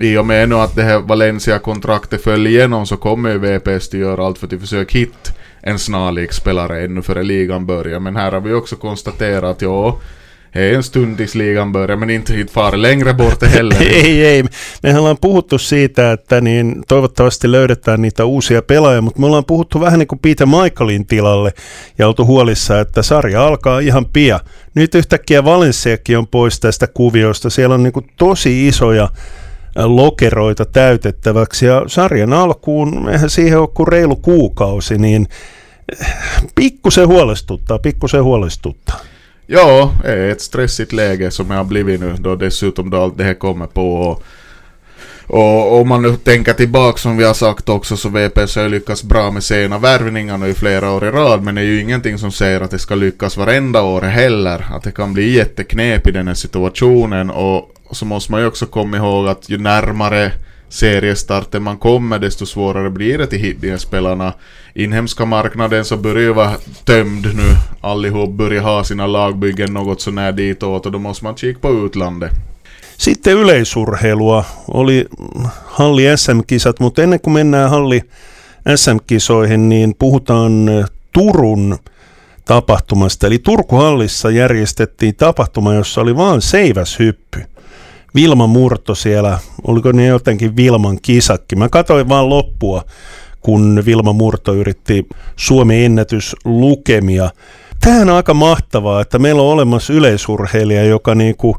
i 0.00 0.16
och 0.16 0.26
med 0.26 0.48
nu 0.48 0.54
att 0.54 0.76
det 0.76 0.82
här 0.82 0.98
Valencia-kontraktet 0.98 2.22
föll 2.22 2.46
igenom 2.46 2.86
så 2.86 2.96
kommer 2.96 3.30
ju 3.30 3.38
VPS 3.38 3.88
att 3.88 3.94
göra 3.94 4.26
allt 4.26 4.38
för 4.38 4.46
att 4.46 4.60
försöka 4.60 4.98
hitta 4.98 5.32
en 5.60 5.78
snarlik 5.78 6.32
spelare 6.32 6.84
ännu 6.84 7.02
före 7.02 7.22
ligan 7.22 7.66
börjar. 7.66 8.00
Men 8.00 8.16
här 8.16 8.32
har 8.32 8.40
vi 8.40 8.52
också 8.52 8.76
konstaterat 8.76 9.44
att 9.44 9.62
ja, 9.62 10.00
är 10.52 10.74
en 10.74 10.82
stund 10.82 11.16
tills 11.16 11.34
ligan 11.34 11.72
börjar, 11.72 11.96
men 11.96 12.10
inte 12.10 12.32
hit 12.32 12.50
far 12.50 12.76
längre 12.76 13.14
bort 13.14 13.42
heller. 13.42 13.82
ei, 14.04 14.24
ei. 14.24 14.44
Mehän 14.82 15.00
ollaan 15.00 15.16
puhuttu 15.20 15.58
siitä, 15.58 16.12
että 16.12 16.40
niin 16.40 16.82
toivottavasti 16.88 17.52
löydetään 17.52 18.02
niitä 18.02 18.24
uusia 18.24 18.62
pelaajia, 18.62 19.02
mutta 19.02 19.20
me 19.20 19.26
ollaan 19.26 19.44
puhuttu 19.44 19.80
vähän 19.80 19.98
niin 19.98 20.06
kuin 20.06 20.18
Peter 20.18 20.46
Michaelin 20.46 21.06
tilalle 21.06 21.52
ja 21.98 22.08
oltu 22.08 22.26
huolissa, 22.26 22.80
että 22.80 23.02
sarja 23.02 23.46
alkaa 23.46 23.80
ihan 23.80 24.06
pian. 24.06 24.40
Nyt 24.74 24.94
yhtäkkiä 24.94 25.44
Valenssiakin 25.44 26.18
on 26.18 26.26
pois 26.26 26.60
tästä 26.60 26.86
kuviosta. 26.86 27.50
Siellä 27.50 27.74
on 27.74 27.82
niin 27.82 27.92
kuin 27.92 28.06
tosi 28.16 28.68
isoja 28.68 29.08
lokeroita 29.76 30.64
täytettäväksi 30.64 31.66
ja 31.66 31.82
sarjan 31.86 32.32
alkuun, 32.32 33.08
eihän 33.08 33.30
siihen 33.30 33.58
ole 33.58 33.68
kuin 33.74 33.88
reilu 33.88 34.16
kuukausi, 34.16 34.98
niin 34.98 35.26
pikkusen 36.54 37.08
huolestuttaa, 37.08 37.78
pikkusen 37.78 38.24
huolestuttaa. 38.24 39.00
Ja, 39.52 39.92
ett 40.04 40.40
stressigt 40.40 40.92
läge 40.92 41.30
som 41.30 41.50
jag 41.50 41.56
har 41.56 41.64
blivit 41.64 42.00
nu 42.00 42.14
då 42.18 42.34
dessutom 42.36 42.90
då 42.90 43.02
allt 43.02 43.18
det 43.18 43.24
här 43.24 43.34
kommer 43.34 43.66
på. 43.66 43.94
Och, 43.94 44.22
och 45.26 45.80
om 45.80 45.88
man 45.88 46.02
nu 46.02 46.16
tänker 46.16 46.52
tillbaka 46.52 46.98
som 46.98 47.16
vi 47.16 47.24
har 47.24 47.34
sagt 47.34 47.68
också 47.68 47.96
så 47.96 48.08
VPS 48.08 48.56
har 48.56 48.62
ju 48.62 48.68
lyckats 48.68 49.02
bra 49.02 49.30
med 49.30 49.44
sena 49.44 49.78
värvningar 49.78 50.38
nu 50.38 50.48
i 50.48 50.54
flera 50.54 50.90
år 50.90 51.06
i 51.06 51.10
rad 51.10 51.42
men 51.42 51.54
det 51.54 51.60
är 51.60 51.64
ju 51.64 51.80
ingenting 51.80 52.18
som 52.18 52.32
säger 52.32 52.60
att 52.60 52.70
det 52.70 52.78
ska 52.78 52.94
lyckas 52.94 53.36
varenda 53.36 53.82
år 53.82 54.02
heller. 54.02 54.66
Att 54.72 54.82
det 54.82 54.92
kan 54.92 55.12
bli 55.12 55.30
jätteknep 55.36 56.06
i 56.06 56.10
den 56.10 56.28
här 56.28 56.34
situationen 56.34 57.30
och 57.30 57.74
så 57.90 58.04
måste 58.04 58.32
man 58.32 58.40
ju 58.40 58.46
också 58.46 58.66
komma 58.66 58.96
ihåg 58.96 59.28
att 59.28 59.48
ju 59.48 59.58
närmare 59.58 60.32
seriestarten 60.70 61.62
man 61.62 61.78
kommer 61.78 62.18
desto 62.18 62.46
svårare 62.46 62.90
blir 62.90 63.18
det 63.18 63.26
till 63.26 63.38
hit 63.38 63.60
de 63.60 63.78
spelarna. 63.78 64.32
Inhemska 64.74 65.24
marknaden 65.24 65.84
så 65.84 65.96
börjar 65.96 66.22
ju 66.22 66.32
vara 66.32 66.56
tömd 66.84 67.26
nu. 67.34 67.56
Allihop 67.80 68.30
börjar 68.30 68.62
ha 68.62 68.84
sina 68.84 69.06
lagbyggen 69.06 69.72
något 69.72 70.00
sånär 70.00 70.32
ditåt 70.32 70.86
och 70.86 70.92
då 70.92 70.98
måste 70.98 71.24
man 71.24 71.36
kika 71.36 71.60
på 71.60 71.68
utlandet. 71.68 72.32
Sitten 72.96 73.38
yleisurheilua 73.38 74.44
oli 74.68 75.06
halli 75.66 76.16
SM-kisat, 76.16 76.80
mutta 76.80 77.02
ennen 77.02 77.20
kuin 77.20 77.34
mennään 77.34 77.70
halli 77.70 78.02
SM-kisoihin, 78.76 79.68
niin 79.68 79.94
puhutaan 79.98 80.68
Turun 81.12 81.78
tapahtumasta. 82.44 83.26
Eli 83.26 83.38
Turkuhallissa 83.38 84.30
järjestettiin 84.30 85.16
tapahtuma, 85.16 85.74
jossa 85.74 86.00
oli 86.00 86.16
vaan 86.16 86.42
seiväshyppy. 86.42 87.49
Vilma 88.14 88.46
Murto 88.46 88.94
siellä, 88.94 89.38
oliko 89.66 89.92
ne 89.92 90.06
jotenkin 90.06 90.56
Vilman 90.56 90.98
kisakki. 91.02 91.56
Mä 91.56 91.68
katsoin 91.68 92.08
vaan 92.08 92.28
loppua, 92.28 92.84
kun 93.40 93.82
Vilma 93.86 94.12
Murto 94.12 94.54
yritti 94.54 95.06
Suomen 95.36 95.84
ennätys 95.84 96.36
lukemia. 96.44 97.30
Tämähän 97.80 98.08
on 98.08 98.16
aika 98.16 98.34
mahtavaa, 98.34 99.00
että 99.00 99.18
meillä 99.18 99.42
on 99.42 99.48
olemassa 99.48 99.92
yleisurheilija, 99.92 100.84
joka 100.84 101.14
niinku 101.14 101.56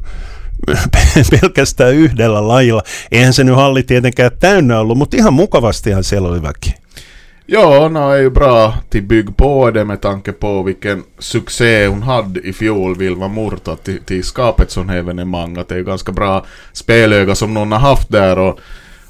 pelkästään 1.40 1.94
yhdellä 1.94 2.48
lajilla. 2.48 2.82
Eihän 3.12 3.32
se 3.32 3.44
nyt 3.44 3.56
halli 3.56 3.82
tietenkään 3.82 4.30
täynnä 4.40 4.80
ollut, 4.80 4.98
mutta 4.98 5.16
ihan 5.16 5.34
mukavastihan 5.34 6.04
siellä 6.04 6.28
oli 6.28 6.42
väki. 6.42 6.81
Ja, 7.46 7.88
det 7.88 7.98
är 7.98 8.16
ju 8.16 8.30
bra 8.30 8.74
till 8.88 9.02
bygg 9.02 9.36
på 9.36 9.70
det 9.70 9.84
med 9.84 10.00
tanke 10.00 10.32
på 10.32 10.62
vilken 10.62 11.02
succé 11.18 11.86
hon 11.86 12.02
hade 12.02 12.40
i 12.40 12.52
fjol, 12.52 12.96
Vilma 12.96 13.28
Murta, 13.28 13.76
till, 13.76 14.02
till 14.02 14.24
skapet 14.24 14.70
sån 14.70 14.90
evenemang. 14.90 15.56
Att 15.56 15.68
det 15.68 15.74
är 15.74 15.78
ju 15.78 15.84
ganska 15.84 16.12
bra 16.12 16.46
spelöga 16.72 17.34
som 17.34 17.54
någon 17.54 17.72
har 17.72 17.78
haft 17.78 18.08
där 18.08 18.38
och 18.38 18.60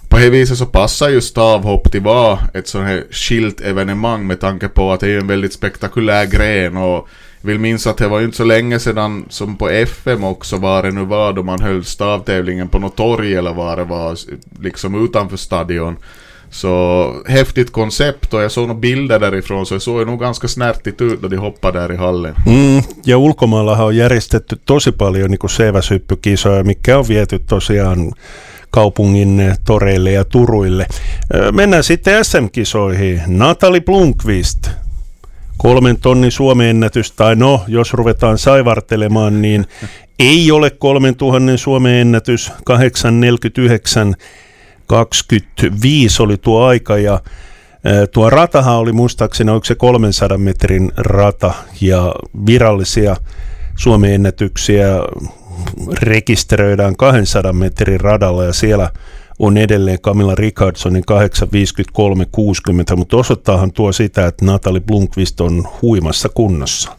på 0.08 0.18
det 0.18 0.30
viset 0.30 0.58
så 0.58 0.66
passar 0.66 1.08
ju 1.08 1.20
stavhopp 1.20 1.92
till 1.92 2.00
vara 2.00 2.38
ett 2.54 2.68
sånt 2.68 2.86
här 2.86 3.04
skilt 3.10 3.60
evenemang 3.60 4.26
med 4.26 4.40
tanke 4.40 4.68
på 4.68 4.92
att 4.92 5.00
det 5.00 5.10
är 5.10 5.18
en 5.18 5.26
väldigt 5.26 5.52
spektakulär 5.52 6.26
gren 6.26 6.76
och 6.76 7.08
vill 7.40 7.58
minnas 7.58 7.86
att 7.86 7.96
det 7.96 8.08
var 8.08 8.18
ju 8.18 8.24
inte 8.24 8.36
så 8.36 8.44
länge 8.44 8.78
sedan 8.78 9.24
som 9.28 9.56
på 9.56 9.68
FM 9.68 10.24
också 10.24 10.56
var 10.56 10.82
det 10.82 10.90
nu 10.90 11.04
var 11.04 11.32
då 11.32 11.42
man 11.42 11.60
höll 11.60 11.84
stavtävlingen 11.84 12.68
på 12.68 12.78
något 12.78 12.96
torg 12.96 13.34
eller 13.34 13.52
vad 13.52 13.78
det 13.78 13.84
var 13.84 14.16
liksom 14.60 15.04
utanför 15.04 15.36
stadion. 15.36 15.96
Så 16.52 17.14
häftigt 17.26 17.73
koncept 17.73 18.35
och 18.35 18.42
jag 18.42 18.52
såg 18.52 18.68
några 18.68 18.80
bilder 18.80 19.18
därifrån 19.18 19.66
så 19.66 19.75
det 19.75 19.80
såg 19.80 20.06
nog 20.06 20.21
ganska 20.21 20.49
snärtigt 20.49 21.00
ut 21.00 21.23
då 21.23 21.28
de 21.28 21.37
hoppade 21.37 21.80
där 21.80 21.92
i 21.92 21.97
hallen. 21.97 22.35
Mm, 22.47 22.82
ja 23.04 23.18
ulkomaallahan 23.18 23.87
on 23.87 23.97
järjestetty 23.97 24.56
tosi 24.64 24.92
paljon 24.92 25.30
niin 25.30 25.50
seiväshyppykisoja, 25.50 26.64
mikä 26.64 26.99
on 26.99 27.09
viety 27.09 27.38
tosiaan 27.38 28.12
kaupungin 28.71 29.54
toreille 29.64 30.12
ja 30.12 30.25
turuille. 30.25 30.87
Mennään 31.52 31.85
sitten 31.85 32.25
SM-kisoihin. 32.25 33.23
Natali 33.26 33.80
Blunkvist, 33.80 34.71
kolmen 35.56 35.97
tonnin 36.00 36.30
Suomen 36.30 36.66
ennätys, 36.66 37.12
tai 37.12 37.37
no, 37.37 37.64
jos 37.68 37.94
ruvetaan 37.94 38.38
saivartelemaan, 38.38 39.42
niin 39.42 39.66
ei 40.18 40.50
ole 40.50 40.71
kolmen 40.71 41.16
tuhannen 41.16 41.59
Suomen 41.59 41.94
ennätys, 41.94 42.52
849 42.64 44.14
25 44.92 46.22
oli 46.22 46.37
tuo 46.37 46.64
aika 46.64 46.99
ja 46.99 47.20
Tuo 48.12 48.30
ratahan 48.30 48.76
oli 48.76 48.92
muistaakseni, 48.92 49.50
onko 49.50 49.64
se 49.64 49.75
300 49.75 50.38
metrin 50.38 50.92
rata 50.96 51.54
ja 51.80 52.14
virallisia 52.46 53.16
Suomen 53.76 54.14
ennätyksiä 54.14 54.87
rekisteröidään 56.02 56.96
200 56.96 57.52
metrin 57.52 58.00
radalla 58.00 58.44
ja 58.44 58.52
siellä 58.52 58.90
on 59.38 59.56
edelleen 59.56 60.00
Camilla 60.00 60.34
Rickardsonin 60.34 61.04
8.53.60, 61.11 62.96
mutta 62.96 63.16
osoittaahan 63.16 63.72
tuo 63.72 63.92
sitä, 63.92 64.26
että 64.26 64.44
Natalie 64.44 64.80
Blomqvist 64.80 65.40
on 65.40 65.68
huimassa 65.82 66.28
kunnossa. 66.28 66.96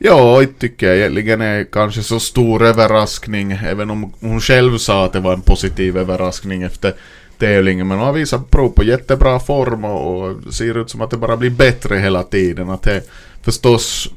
Ja, 0.00 0.10
jag 0.10 0.58
tycker 0.58 0.88
egentligen 0.88 1.40
är 1.42 1.64
kanske 1.64 2.02
så 2.02 2.20
stor 2.20 2.62
överraskning, 2.62 3.52
även 3.52 3.90
om 3.90 4.12
hon 4.20 4.40
själv 4.40 4.78
sa 4.78 5.04
att 5.04 5.12
det 5.12 5.20
var 5.20 5.32
en 5.32 5.42
positiv 5.42 5.96
överraskning 5.96 6.62
efter 6.62 6.92
tävlingen. 7.38 7.88
Men 7.88 7.98
har 7.98 8.12
visat 8.12 8.50
prov 8.50 8.68
på 8.68 8.84
jättebra 8.84 9.40
form 9.40 9.84
och, 9.84 10.22
och 10.22 10.54
ser 10.54 10.76
ut 10.76 10.90
som 10.90 11.00
att 11.00 11.10
det 11.10 11.16
bara 11.16 11.36
blir 11.36 11.50
bättre 11.50 11.96
hela 11.96 12.22
tiden. 12.22 12.70
Att 12.70 12.82
det 12.82 13.10
förstås 13.42 14.10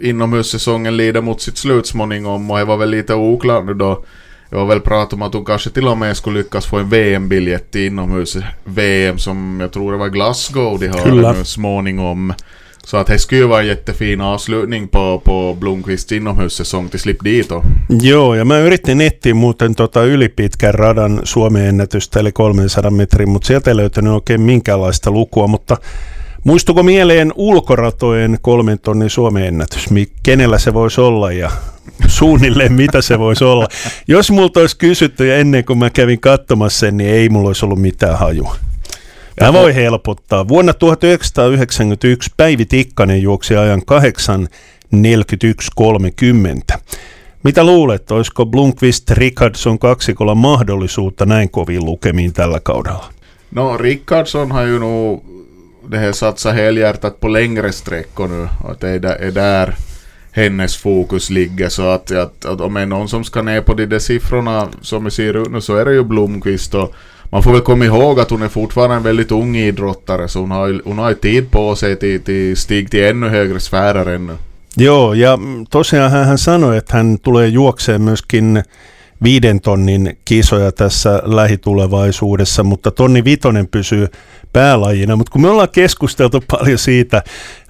inomhussäsongen 0.00 0.96
lider 0.96 1.20
mot 1.20 1.40
sitt 1.40 1.56
slut 1.56 1.86
småningom 1.86 2.50
och 2.50 2.58
det 2.58 2.64
var 2.64 2.76
väl 2.76 2.90
lite 2.90 3.14
oklart 3.14 3.64
nu 3.64 3.74
då. 3.74 4.04
Det 4.50 4.56
var 4.56 4.66
väl 4.66 4.80
prat 4.80 5.12
om 5.12 5.22
att 5.22 5.34
hon 5.34 5.44
kanske 5.44 5.70
till 5.70 5.88
och 5.88 5.98
med 5.98 6.16
skulle 6.16 6.38
lyckas 6.38 6.66
få 6.66 6.78
en 6.78 6.88
VM-biljett 6.88 7.70
till 7.70 7.86
inomhus-VM 7.86 9.18
som 9.18 9.58
jag 9.60 9.72
tror 9.72 9.92
det 9.92 9.98
var 9.98 10.08
Glasgow 10.08 10.78
de 10.78 10.88
har 10.88 11.34
nu 11.34 11.44
småningom. 11.44 12.32
Så 12.86 12.96
att 12.96 13.06
det 13.06 13.18
skulle 13.18 13.40
ju 13.40 13.48
vara 13.48 13.60
en 13.60 13.66
jättefin 13.66 14.20
avslutning 14.20 14.88
på, 14.88 15.22
på 15.24 15.56
Blomqvists 15.60 16.12
inomhussäsong 16.12 16.88
till 16.88 17.00
slip 17.00 17.24
dit 17.24 17.48
då. 17.48 17.64
Joo, 17.88 18.34
ja 18.34 18.44
mä 18.44 18.58
yritin 18.58 19.00
etsiä 19.00 19.34
muuten 19.34 19.74
tota 19.74 20.04
ylipitkän 20.04 20.74
radan 20.74 21.20
Suomen 21.24 21.66
ennätystä, 21.66 22.20
eli 22.20 22.32
300 22.32 22.90
metrin, 22.90 23.28
mutta 23.28 23.46
sieltä 23.46 23.70
ei 23.70 23.76
löytänyt 23.76 24.12
oikein 24.12 24.40
minkäänlaista 24.40 25.10
lukua, 25.10 25.46
mutta 25.46 25.76
muistuko 26.44 26.82
mieleen 26.82 27.32
ulkoratojen 27.36 28.38
kolmen 28.40 28.78
tonnin 28.78 29.10
Suomen 29.10 29.46
ennätys? 29.46 29.86
Kenellä 30.22 30.58
se 30.58 30.74
voisi 30.74 31.00
olla 31.00 31.32
ja 31.32 31.50
suunnilleen 32.06 32.72
mitä 32.72 33.02
se 33.02 33.18
voisi 33.18 33.44
olla? 33.44 33.68
Jos 34.08 34.30
multa 34.30 34.60
olisi 34.60 34.76
kysytty 34.78 35.26
ja 35.26 35.36
ennen 35.36 35.64
kuin 35.64 35.78
mä 35.78 35.90
kävin 35.90 36.20
katsomassa 36.20 36.78
sen, 36.78 36.96
niin 36.96 37.10
ei 37.10 37.28
mulla 37.28 37.48
olisi 37.48 37.64
ollut 37.64 37.80
mitään 37.80 38.18
hajua. 38.18 38.56
Mä 39.40 39.52
voi 39.52 39.74
helpottaa. 39.74 40.48
Vuonna 40.48 40.74
1991 40.74 42.30
Päivi 42.36 42.64
Tikkanen 42.64 43.22
juoksi 43.22 43.56
ajan 43.56 43.82
8.41.30. 46.72 46.78
Mitä 47.42 47.64
luulet, 47.64 48.10
olisiko 48.10 48.46
Blomqvist 48.46 49.10
Rickardson 49.10 49.78
kaksikolla 49.78 50.34
mahdollisuutta 50.34 51.26
näin 51.26 51.50
koviin 51.50 51.84
lukemiin 51.84 52.32
tällä 52.32 52.60
kaudella? 52.60 53.12
No, 53.50 53.76
Rickardsson 53.76 54.52
har 54.52 54.64
ju 54.64 54.78
nog 54.78 55.24
det 55.90 55.98
här 55.98 56.12
satsat 56.12 56.54
helhjärtat 56.54 57.20
på 57.20 57.32
längre 57.32 57.72
sträckor 57.72 58.28
nu. 58.28 58.48
Att 58.64 58.80
det 58.80 58.88
är 58.88 59.30
där 59.34 59.74
hennes 60.32 60.76
fokus 60.76 61.30
ligger. 61.30 61.68
Så 61.68 61.88
att, 61.88 62.10
att, 62.10 62.44
att 62.44 62.60
om 62.60 62.74
det 62.74 62.80
är 62.80 62.86
någon 62.86 63.08
som 63.08 63.24
ska 63.24 63.42
ner 63.42 63.60
på 63.60 63.74
de 63.74 63.86
där 63.86 63.98
siffrorna 63.98 64.68
som 64.80 65.04
vi 65.04 65.10
ser 65.10 65.36
ut 65.36 65.50
nu 65.50 65.60
så 65.60 65.76
är 65.76 65.84
det 65.84 65.92
ju 65.92 66.04
Blomqvist. 66.04 66.74
Och 66.74 66.94
man 67.32 67.42
får 67.42 67.52
väl 67.52 67.60
komma 67.60 67.84
ihåg 67.84 68.20
att 68.20 68.30
hon 68.30 68.42
är 68.42 68.48
fortfarande 68.48 68.96
en 68.96 69.02
väldigt 69.02 69.32
ung 69.32 69.56
idrottare. 69.56 70.28
Så 70.28 70.40
hon 70.40 70.50
har, 70.50 70.68
ju- 70.68 70.80
hon 70.84 70.98
har 70.98 71.08
ju 71.08 71.14
tid 71.14 71.50
på 71.50 71.76
sig 71.76 71.96
till, 71.98 72.20
till 72.20 72.56
stig 72.56 72.90
till 72.90 73.04
ännu 73.04 73.28
högre 73.28 73.60
sfärer 73.60 74.06
ännu. 74.14 74.36
Joo, 74.76 75.14
ja 75.14 75.38
tosiaan 75.70 76.10
hän 76.10 76.38
sanoi, 76.38 76.76
että 76.76 76.96
hän 76.96 77.18
tulee 77.18 77.48
juokseen 77.48 78.02
myöskin 78.02 78.62
viiden 79.22 79.60
tonnin 79.60 80.18
kisoja 80.24 80.72
tässä 80.72 81.22
lähitulevaisuudessa, 81.24 82.62
mutta 82.62 82.90
tonni 82.90 83.24
vitonen 83.24 83.68
pysyy 83.68 84.08
päälajina. 84.52 85.16
Mutta 85.16 85.32
kun 85.32 85.42
me 85.42 85.48
ollaan 85.48 85.68
keskusteltu 85.68 86.44
paljon 86.50 86.78
siitä, 86.78 87.22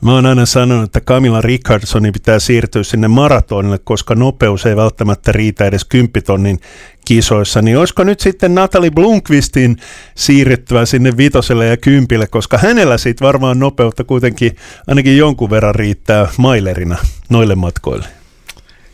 mä 0.02 0.12
oon 0.14 0.26
aina 0.26 0.46
sanonut, 0.46 0.84
että 0.84 1.00
Camilla 1.00 1.40
Rickardsonin 1.40 2.12
pitää 2.12 2.38
siirtyä 2.38 2.82
sinne 2.82 3.08
maratonille, 3.08 3.78
koska 3.78 4.14
nopeus 4.14 4.66
ei 4.66 4.76
välttämättä 4.76 5.32
riitä 5.32 5.64
edes 5.64 5.84
kymppitonnin 5.84 6.60
kisoissa, 7.04 7.62
niin 7.62 7.78
olisiko 7.78 8.04
nyt 8.04 8.20
sitten 8.20 8.54
Natalie 8.54 8.90
Blomqvistin 8.90 9.76
siirryttävä 10.14 10.86
sinne 10.86 11.16
vitoselle 11.16 11.66
ja 11.66 11.76
kympille, 11.76 12.26
koska 12.26 12.58
hänellä 12.58 12.98
siitä 12.98 13.24
varmaan 13.24 13.58
nopeutta 13.58 14.04
kuitenkin 14.04 14.56
ainakin 14.86 15.16
jonkun 15.16 15.50
verran 15.50 15.74
riittää 15.74 16.28
mailerina 16.38 16.96
noille 17.28 17.54
matkoille. 17.54 18.19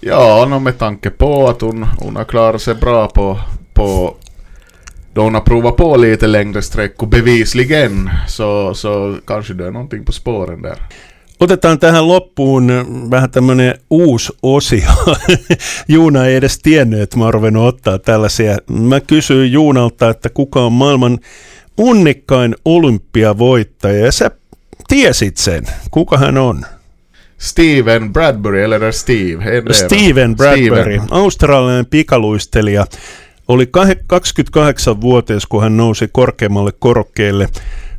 Ja, 0.06 0.46
no 0.48 0.58
med 0.58 0.78
tanke 0.78 1.10
på 1.10 1.48
att 1.48 1.60
hon, 1.60 1.86
hon 1.98 2.16
har 2.16 2.24
klarat 2.24 2.62
sig 2.62 2.74
bra 2.74 3.08
på, 3.08 3.40
på 3.74 4.16
då 5.14 5.22
hon 5.22 5.34
har 5.34 5.40
provat 5.40 5.76
på 5.76 5.96
lite 5.96 6.26
längre 6.26 6.62
sträckor 6.62 7.06
bevisligen 7.06 8.10
så, 8.28 8.74
så 8.74 9.18
kanske 9.24 9.54
det 9.54 9.66
är 9.66 9.70
någonting 9.70 10.04
på 10.04 10.12
spåren 10.12 10.62
där. 10.62 10.78
Otetaan 11.38 11.78
tähän 11.78 12.08
loppuun 12.08 12.86
vähän 13.10 13.30
tämmöinen 13.30 13.74
uusi 13.90 14.32
osio. 14.42 14.90
Juuna 15.88 16.26
ei 16.26 16.36
edes 16.36 16.58
tiennyt, 16.58 17.00
että 17.00 17.18
mä 17.18 17.24
oon 17.24 17.34
ruvennut 17.34 17.74
ottaa 17.74 17.98
tällaisia. 17.98 18.58
Mä 18.70 19.00
kysyin 19.00 19.52
Juunalta, 19.52 20.10
että 20.10 20.28
kuka 20.28 20.60
on 20.60 20.72
maailman 20.72 21.18
unnikkain 21.78 22.56
olympiavoittaja, 22.64 24.04
ja 24.04 24.12
sä 24.12 24.30
tiesit 24.88 25.36
sen. 25.36 25.64
Kuka 25.90 26.18
hän 26.18 26.38
on? 26.38 26.64
Steven 27.38 28.12
Bradbury, 28.12 28.62
eller 28.62 28.84
är 28.84 28.92
Steve? 28.92 29.62
Det 29.66 29.74
Steven 29.74 30.36
Bradbury, 30.36 30.80
Steven. 30.96 31.08
australialainen 31.10 31.86
pikaluistelija, 31.86 32.86
oli 33.48 33.64
kahe- 33.64 34.04
28-vuotias, 34.12 35.46
kun 35.46 35.62
hän 35.62 35.76
nousi 35.76 36.08
korkeammalle 36.12 36.72
korokkeelle 36.78 37.48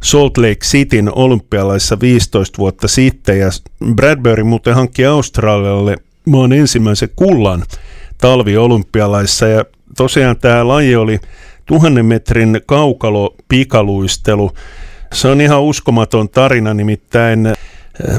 Salt 0.04 0.38
Lake 0.38 0.56
Cityn 0.64 1.14
olympialaissa 1.14 2.00
15 2.00 2.58
vuotta 2.58 2.88
sitten. 2.88 3.40
Ja 3.40 3.50
Bradbury 3.96 4.44
muuten 4.44 4.74
hankki 4.76 5.06
Australialle 5.06 5.98
maan 6.26 6.54
ensimmäisen 6.54 7.10
kullan 7.16 7.64
talviolympialaissa. 8.18 9.48
Ja 9.48 9.66
tosiaan 9.98 10.38
tämä 10.38 10.68
laji 10.68 10.96
oli 10.96 11.20
tuhannen 11.66 12.06
metrin 12.06 12.62
kaukalo 12.66 13.36
pikaluistelu. 13.48 14.52
Se 15.14 15.28
on 15.28 15.42
ihan 15.42 15.62
uskomaton 15.62 16.30
tarina, 16.30 16.74
nimittäin 16.74 17.54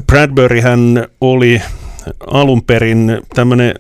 Bradbury 0.06 0.60
hän 0.60 1.06
oli 1.20 1.62
alun 2.26 2.62
perin 2.62 3.20
tämmöinen 3.34 3.74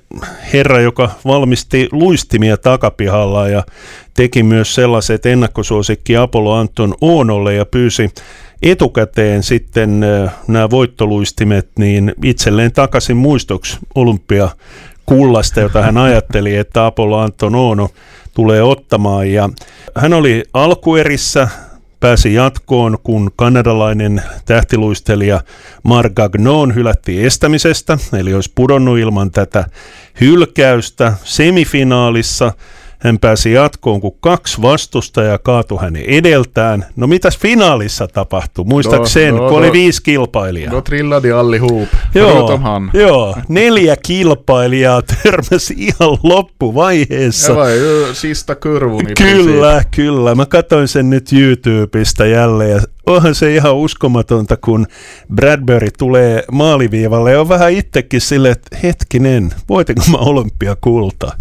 herra, 0.52 0.80
joka 0.80 1.10
valmisti 1.24 1.88
luistimia 1.92 2.56
takapihalla 2.56 3.48
ja 3.48 3.64
teki 4.14 4.42
myös 4.42 4.74
sellaiset 4.74 5.26
ennakkosuosikki 5.26 6.16
Apollo 6.16 6.52
Anton 6.52 6.94
Oonolle 7.00 7.54
ja 7.54 7.66
pyysi 7.66 8.10
etukäteen 8.62 9.42
sitten 9.42 10.00
nämä 10.48 10.70
voittoluistimet 10.70 11.68
niin 11.78 12.14
itselleen 12.24 12.72
takaisin 12.72 13.16
muistoksi 13.16 13.78
olympia 13.94 14.48
kullasta, 15.06 15.60
jota 15.60 15.82
hän 15.82 15.98
ajatteli, 15.98 16.56
että 16.56 16.86
Apollo 16.86 17.18
Anton 17.18 17.54
Oono 17.54 17.88
tulee 18.34 18.62
ottamaan. 18.62 19.32
Ja 19.32 19.48
hän 19.96 20.12
oli 20.12 20.44
alkuerissä, 20.52 21.48
pääsi 22.00 22.34
jatkoon, 22.34 22.98
kun 23.02 23.30
kanadalainen 23.36 24.22
tähtiluistelija 24.44 25.40
Marc 25.82 26.14
Gagnon 26.14 26.74
hylättiin 26.74 27.26
estämisestä, 27.26 27.98
eli 28.12 28.34
olisi 28.34 28.52
pudonnut 28.54 28.98
ilman 28.98 29.30
tätä 29.30 29.64
hylkäystä. 30.20 31.12
Semifinaalissa 31.24 32.52
hän 32.98 33.18
pääsi 33.18 33.52
jatkoon, 33.52 34.00
kun 34.00 34.16
kaksi 34.20 34.62
vastustajaa 34.62 35.38
kaatui 35.38 35.78
hänen 35.80 36.04
edeltään. 36.06 36.86
No 36.96 37.06
mitäs 37.06 37.38
finaalissa 37.38 38.08
tapahtui? 38.08 38.64
Muistatko 38.64 39.02
No, 39.02 39.06
sen, 39.08 39.34
no, 39.36 39.48
kun 39.48 39.58
oli 39.58 39.66
no. 39.66 39.72
viisi 39.72 40.02
kilpailijaa? 40.02 40.72
Då 40.72 40.80
trillade 40.82 41.32
allihop, 41.32 41.88
Joo, 42.14 42.60
joo, 42.92 43.36
neljä 43.48 43.96
kilpailijaa 43.96 45.02
törmäsi 45.22 45.74
ihan 45.78 46.18
loppuvaiheessa. 46.22 47.52
Ju 47.52 48.14
sista 48.14 48.54
kurvon 48.54 49.00
i 49.00 49.14
princip. 49.14 49.36
Kyllä, 49.46 49.82
kyllä. 49.96 50.34
Mä 50.34 50.46
katsoin 50.46 50.88
sen 50.88 51.10
nyt 51.10 51.32
YouTubesta 51.32 52.26
jälleen 52.26 52.70
ja 52.70 52.80
onhan 53.06 53.34
se 53.34 53.54
ihan 53.54 53.74
uskomatonta, 53.76 54.56
kun 54.56 54.86
Bradbury 55.34 55.88
tulee 55.98 56.44
maaliviivalle 56.52 57.32
ja 57.32 57.40
on 57.40 57.48
vähän 57.48 57.72
itsekin 57.72 58.20
silleen, 58.20 58.52
että 58.52 58.78
hetkinen, 58.82 59.52
voitinko 59.68 60.02
mä 60.10 60.18
olympiakultaa? 60.18 61.32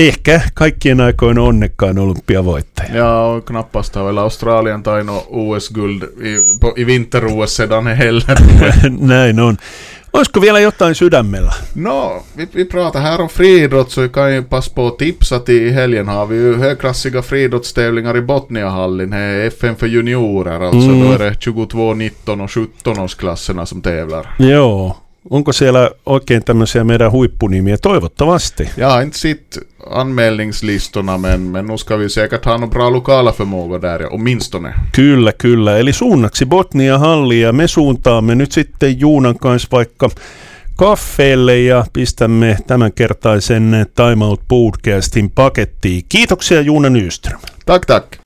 Ehkä 0.00 0.40
kaikkien 0.54 1.00
aikojen 1.00 1.38
onnekkaan 1.38 1.98
olympiavoittaja. 1.98 2.96
Ja, 2.96 3.26
och 3.26 3.44
knappast 3.46 3.94
har 3.94 4.04
väl 4.06 4.18
Australien 4.18 4.82
tagit 4.82 5.06
OS-guld 5.28 6.02
i, 6.02 6.36
i 6.80 6.84
vinter-OS 6.86 7.56
sedan 7.56 7.86
heller. 7.86 8.40
Näin 9.06 9.40
on. 9.40 9.56
Olisiko 10.12 10.40
vielä 10.40 10.60
jotain 10.60 10.94
sydämellä? 10.94 11.52
Nå, 11.74 12.22
vi, 12.36 12.48
vi 12.54 12.64
pratar 12.64 13.00
här 13.02 13.20
om 13.20 13.28
friidrott 13.28 13.90
så 13.90 14.00
vi 14.00 14.08
kan 14.08 14.34
ju 14.34 14.42
passa 14.42 14.72
på 14.74 14.86
att 14.86 14.98
tipsa 14.98 15.36
att 15.36 15.48
i 15.48 15.70
helgen 15.70 16.08
har 16.08 16.26
vi 16.26 16.36
ju 16.36 16.56
högklassiga 16.56 17.22
friidrottstävlingar 17.22 18.16
i 18.16 18.20
Botniahallen. 18.22 19.12
FN 19.46 19.76
för 19.76 19.86
juniorer, 19.86 20.60
alltså 20.60 20.88
Mm. 20.90 21.00
då 21.04 21.12
är 21.12 21.18
det 21.18 21.36
22, 21.40 21.94
19 21.94 22.40
och 22.40 22.50
17 22.50 22.98
årsklasserna 22.98 23.66
som 23.66 23.82
tävlar. 23.82 24.26
Joo. 24.38 24.96
Onko 25.30 25.52
siellä 25.52 25.90
oikein 26.06 26.44
tämmöisiä 26.44 26.84
meidän 26.84 27.12
huippunimiä? 27.12 27.76
Toivottavasti. 27.78 28.70
Har 28.82 29.02
inte 29.02 29.18
sett 29.18 29.58
anmälningslistorna 29.90 31.18
men, 31.18 31.40
men 31.40 31.66
nu 31.66 31.78
ska 31.78 31.98
vi 31.98 32.08
säkert 32.08 32.44
ha 32.44 32.56
några 32.56 32.66
bra 32.66 32.92
lokala 32.92 33.32
förmågor 33.32 33.82
där, 33.82 34.02
ja, 34.02 34.08
åtminstone. 34.08 34.74
Kyllä, 34.92 35.32
kyllä. 35.32 35.78
Eli 35.78 35.92
suunnaksi 35.92 36.46
Botnia 36.46 36.98
Halli 36.98 37.40
ja 37.40 37.52
me 37.52 37.68
suuntaamme 37.68 38.34
nyt 38.34 38.52
sitten 38.52 39.00
Juunan 39.00 39.38
kanssa 39.38 39.68
vaikka 39.72 40.10
kaffeelle 40.76 41.58
ja 41.58 41.84
pistämme 41.92 42.56
tämänkertaisen 42.66 43.86
Time 43.94 44.24
Out 44.24 44.40
podcastin 44.48 45.30
pakettiin. 45.30 46.04
Kiitoksia 46.08 46.60
Juuna 46.60 46.90
Nyström. 46.90 47.40
Tack, 47.66 47.86
tack! 47.86 48.19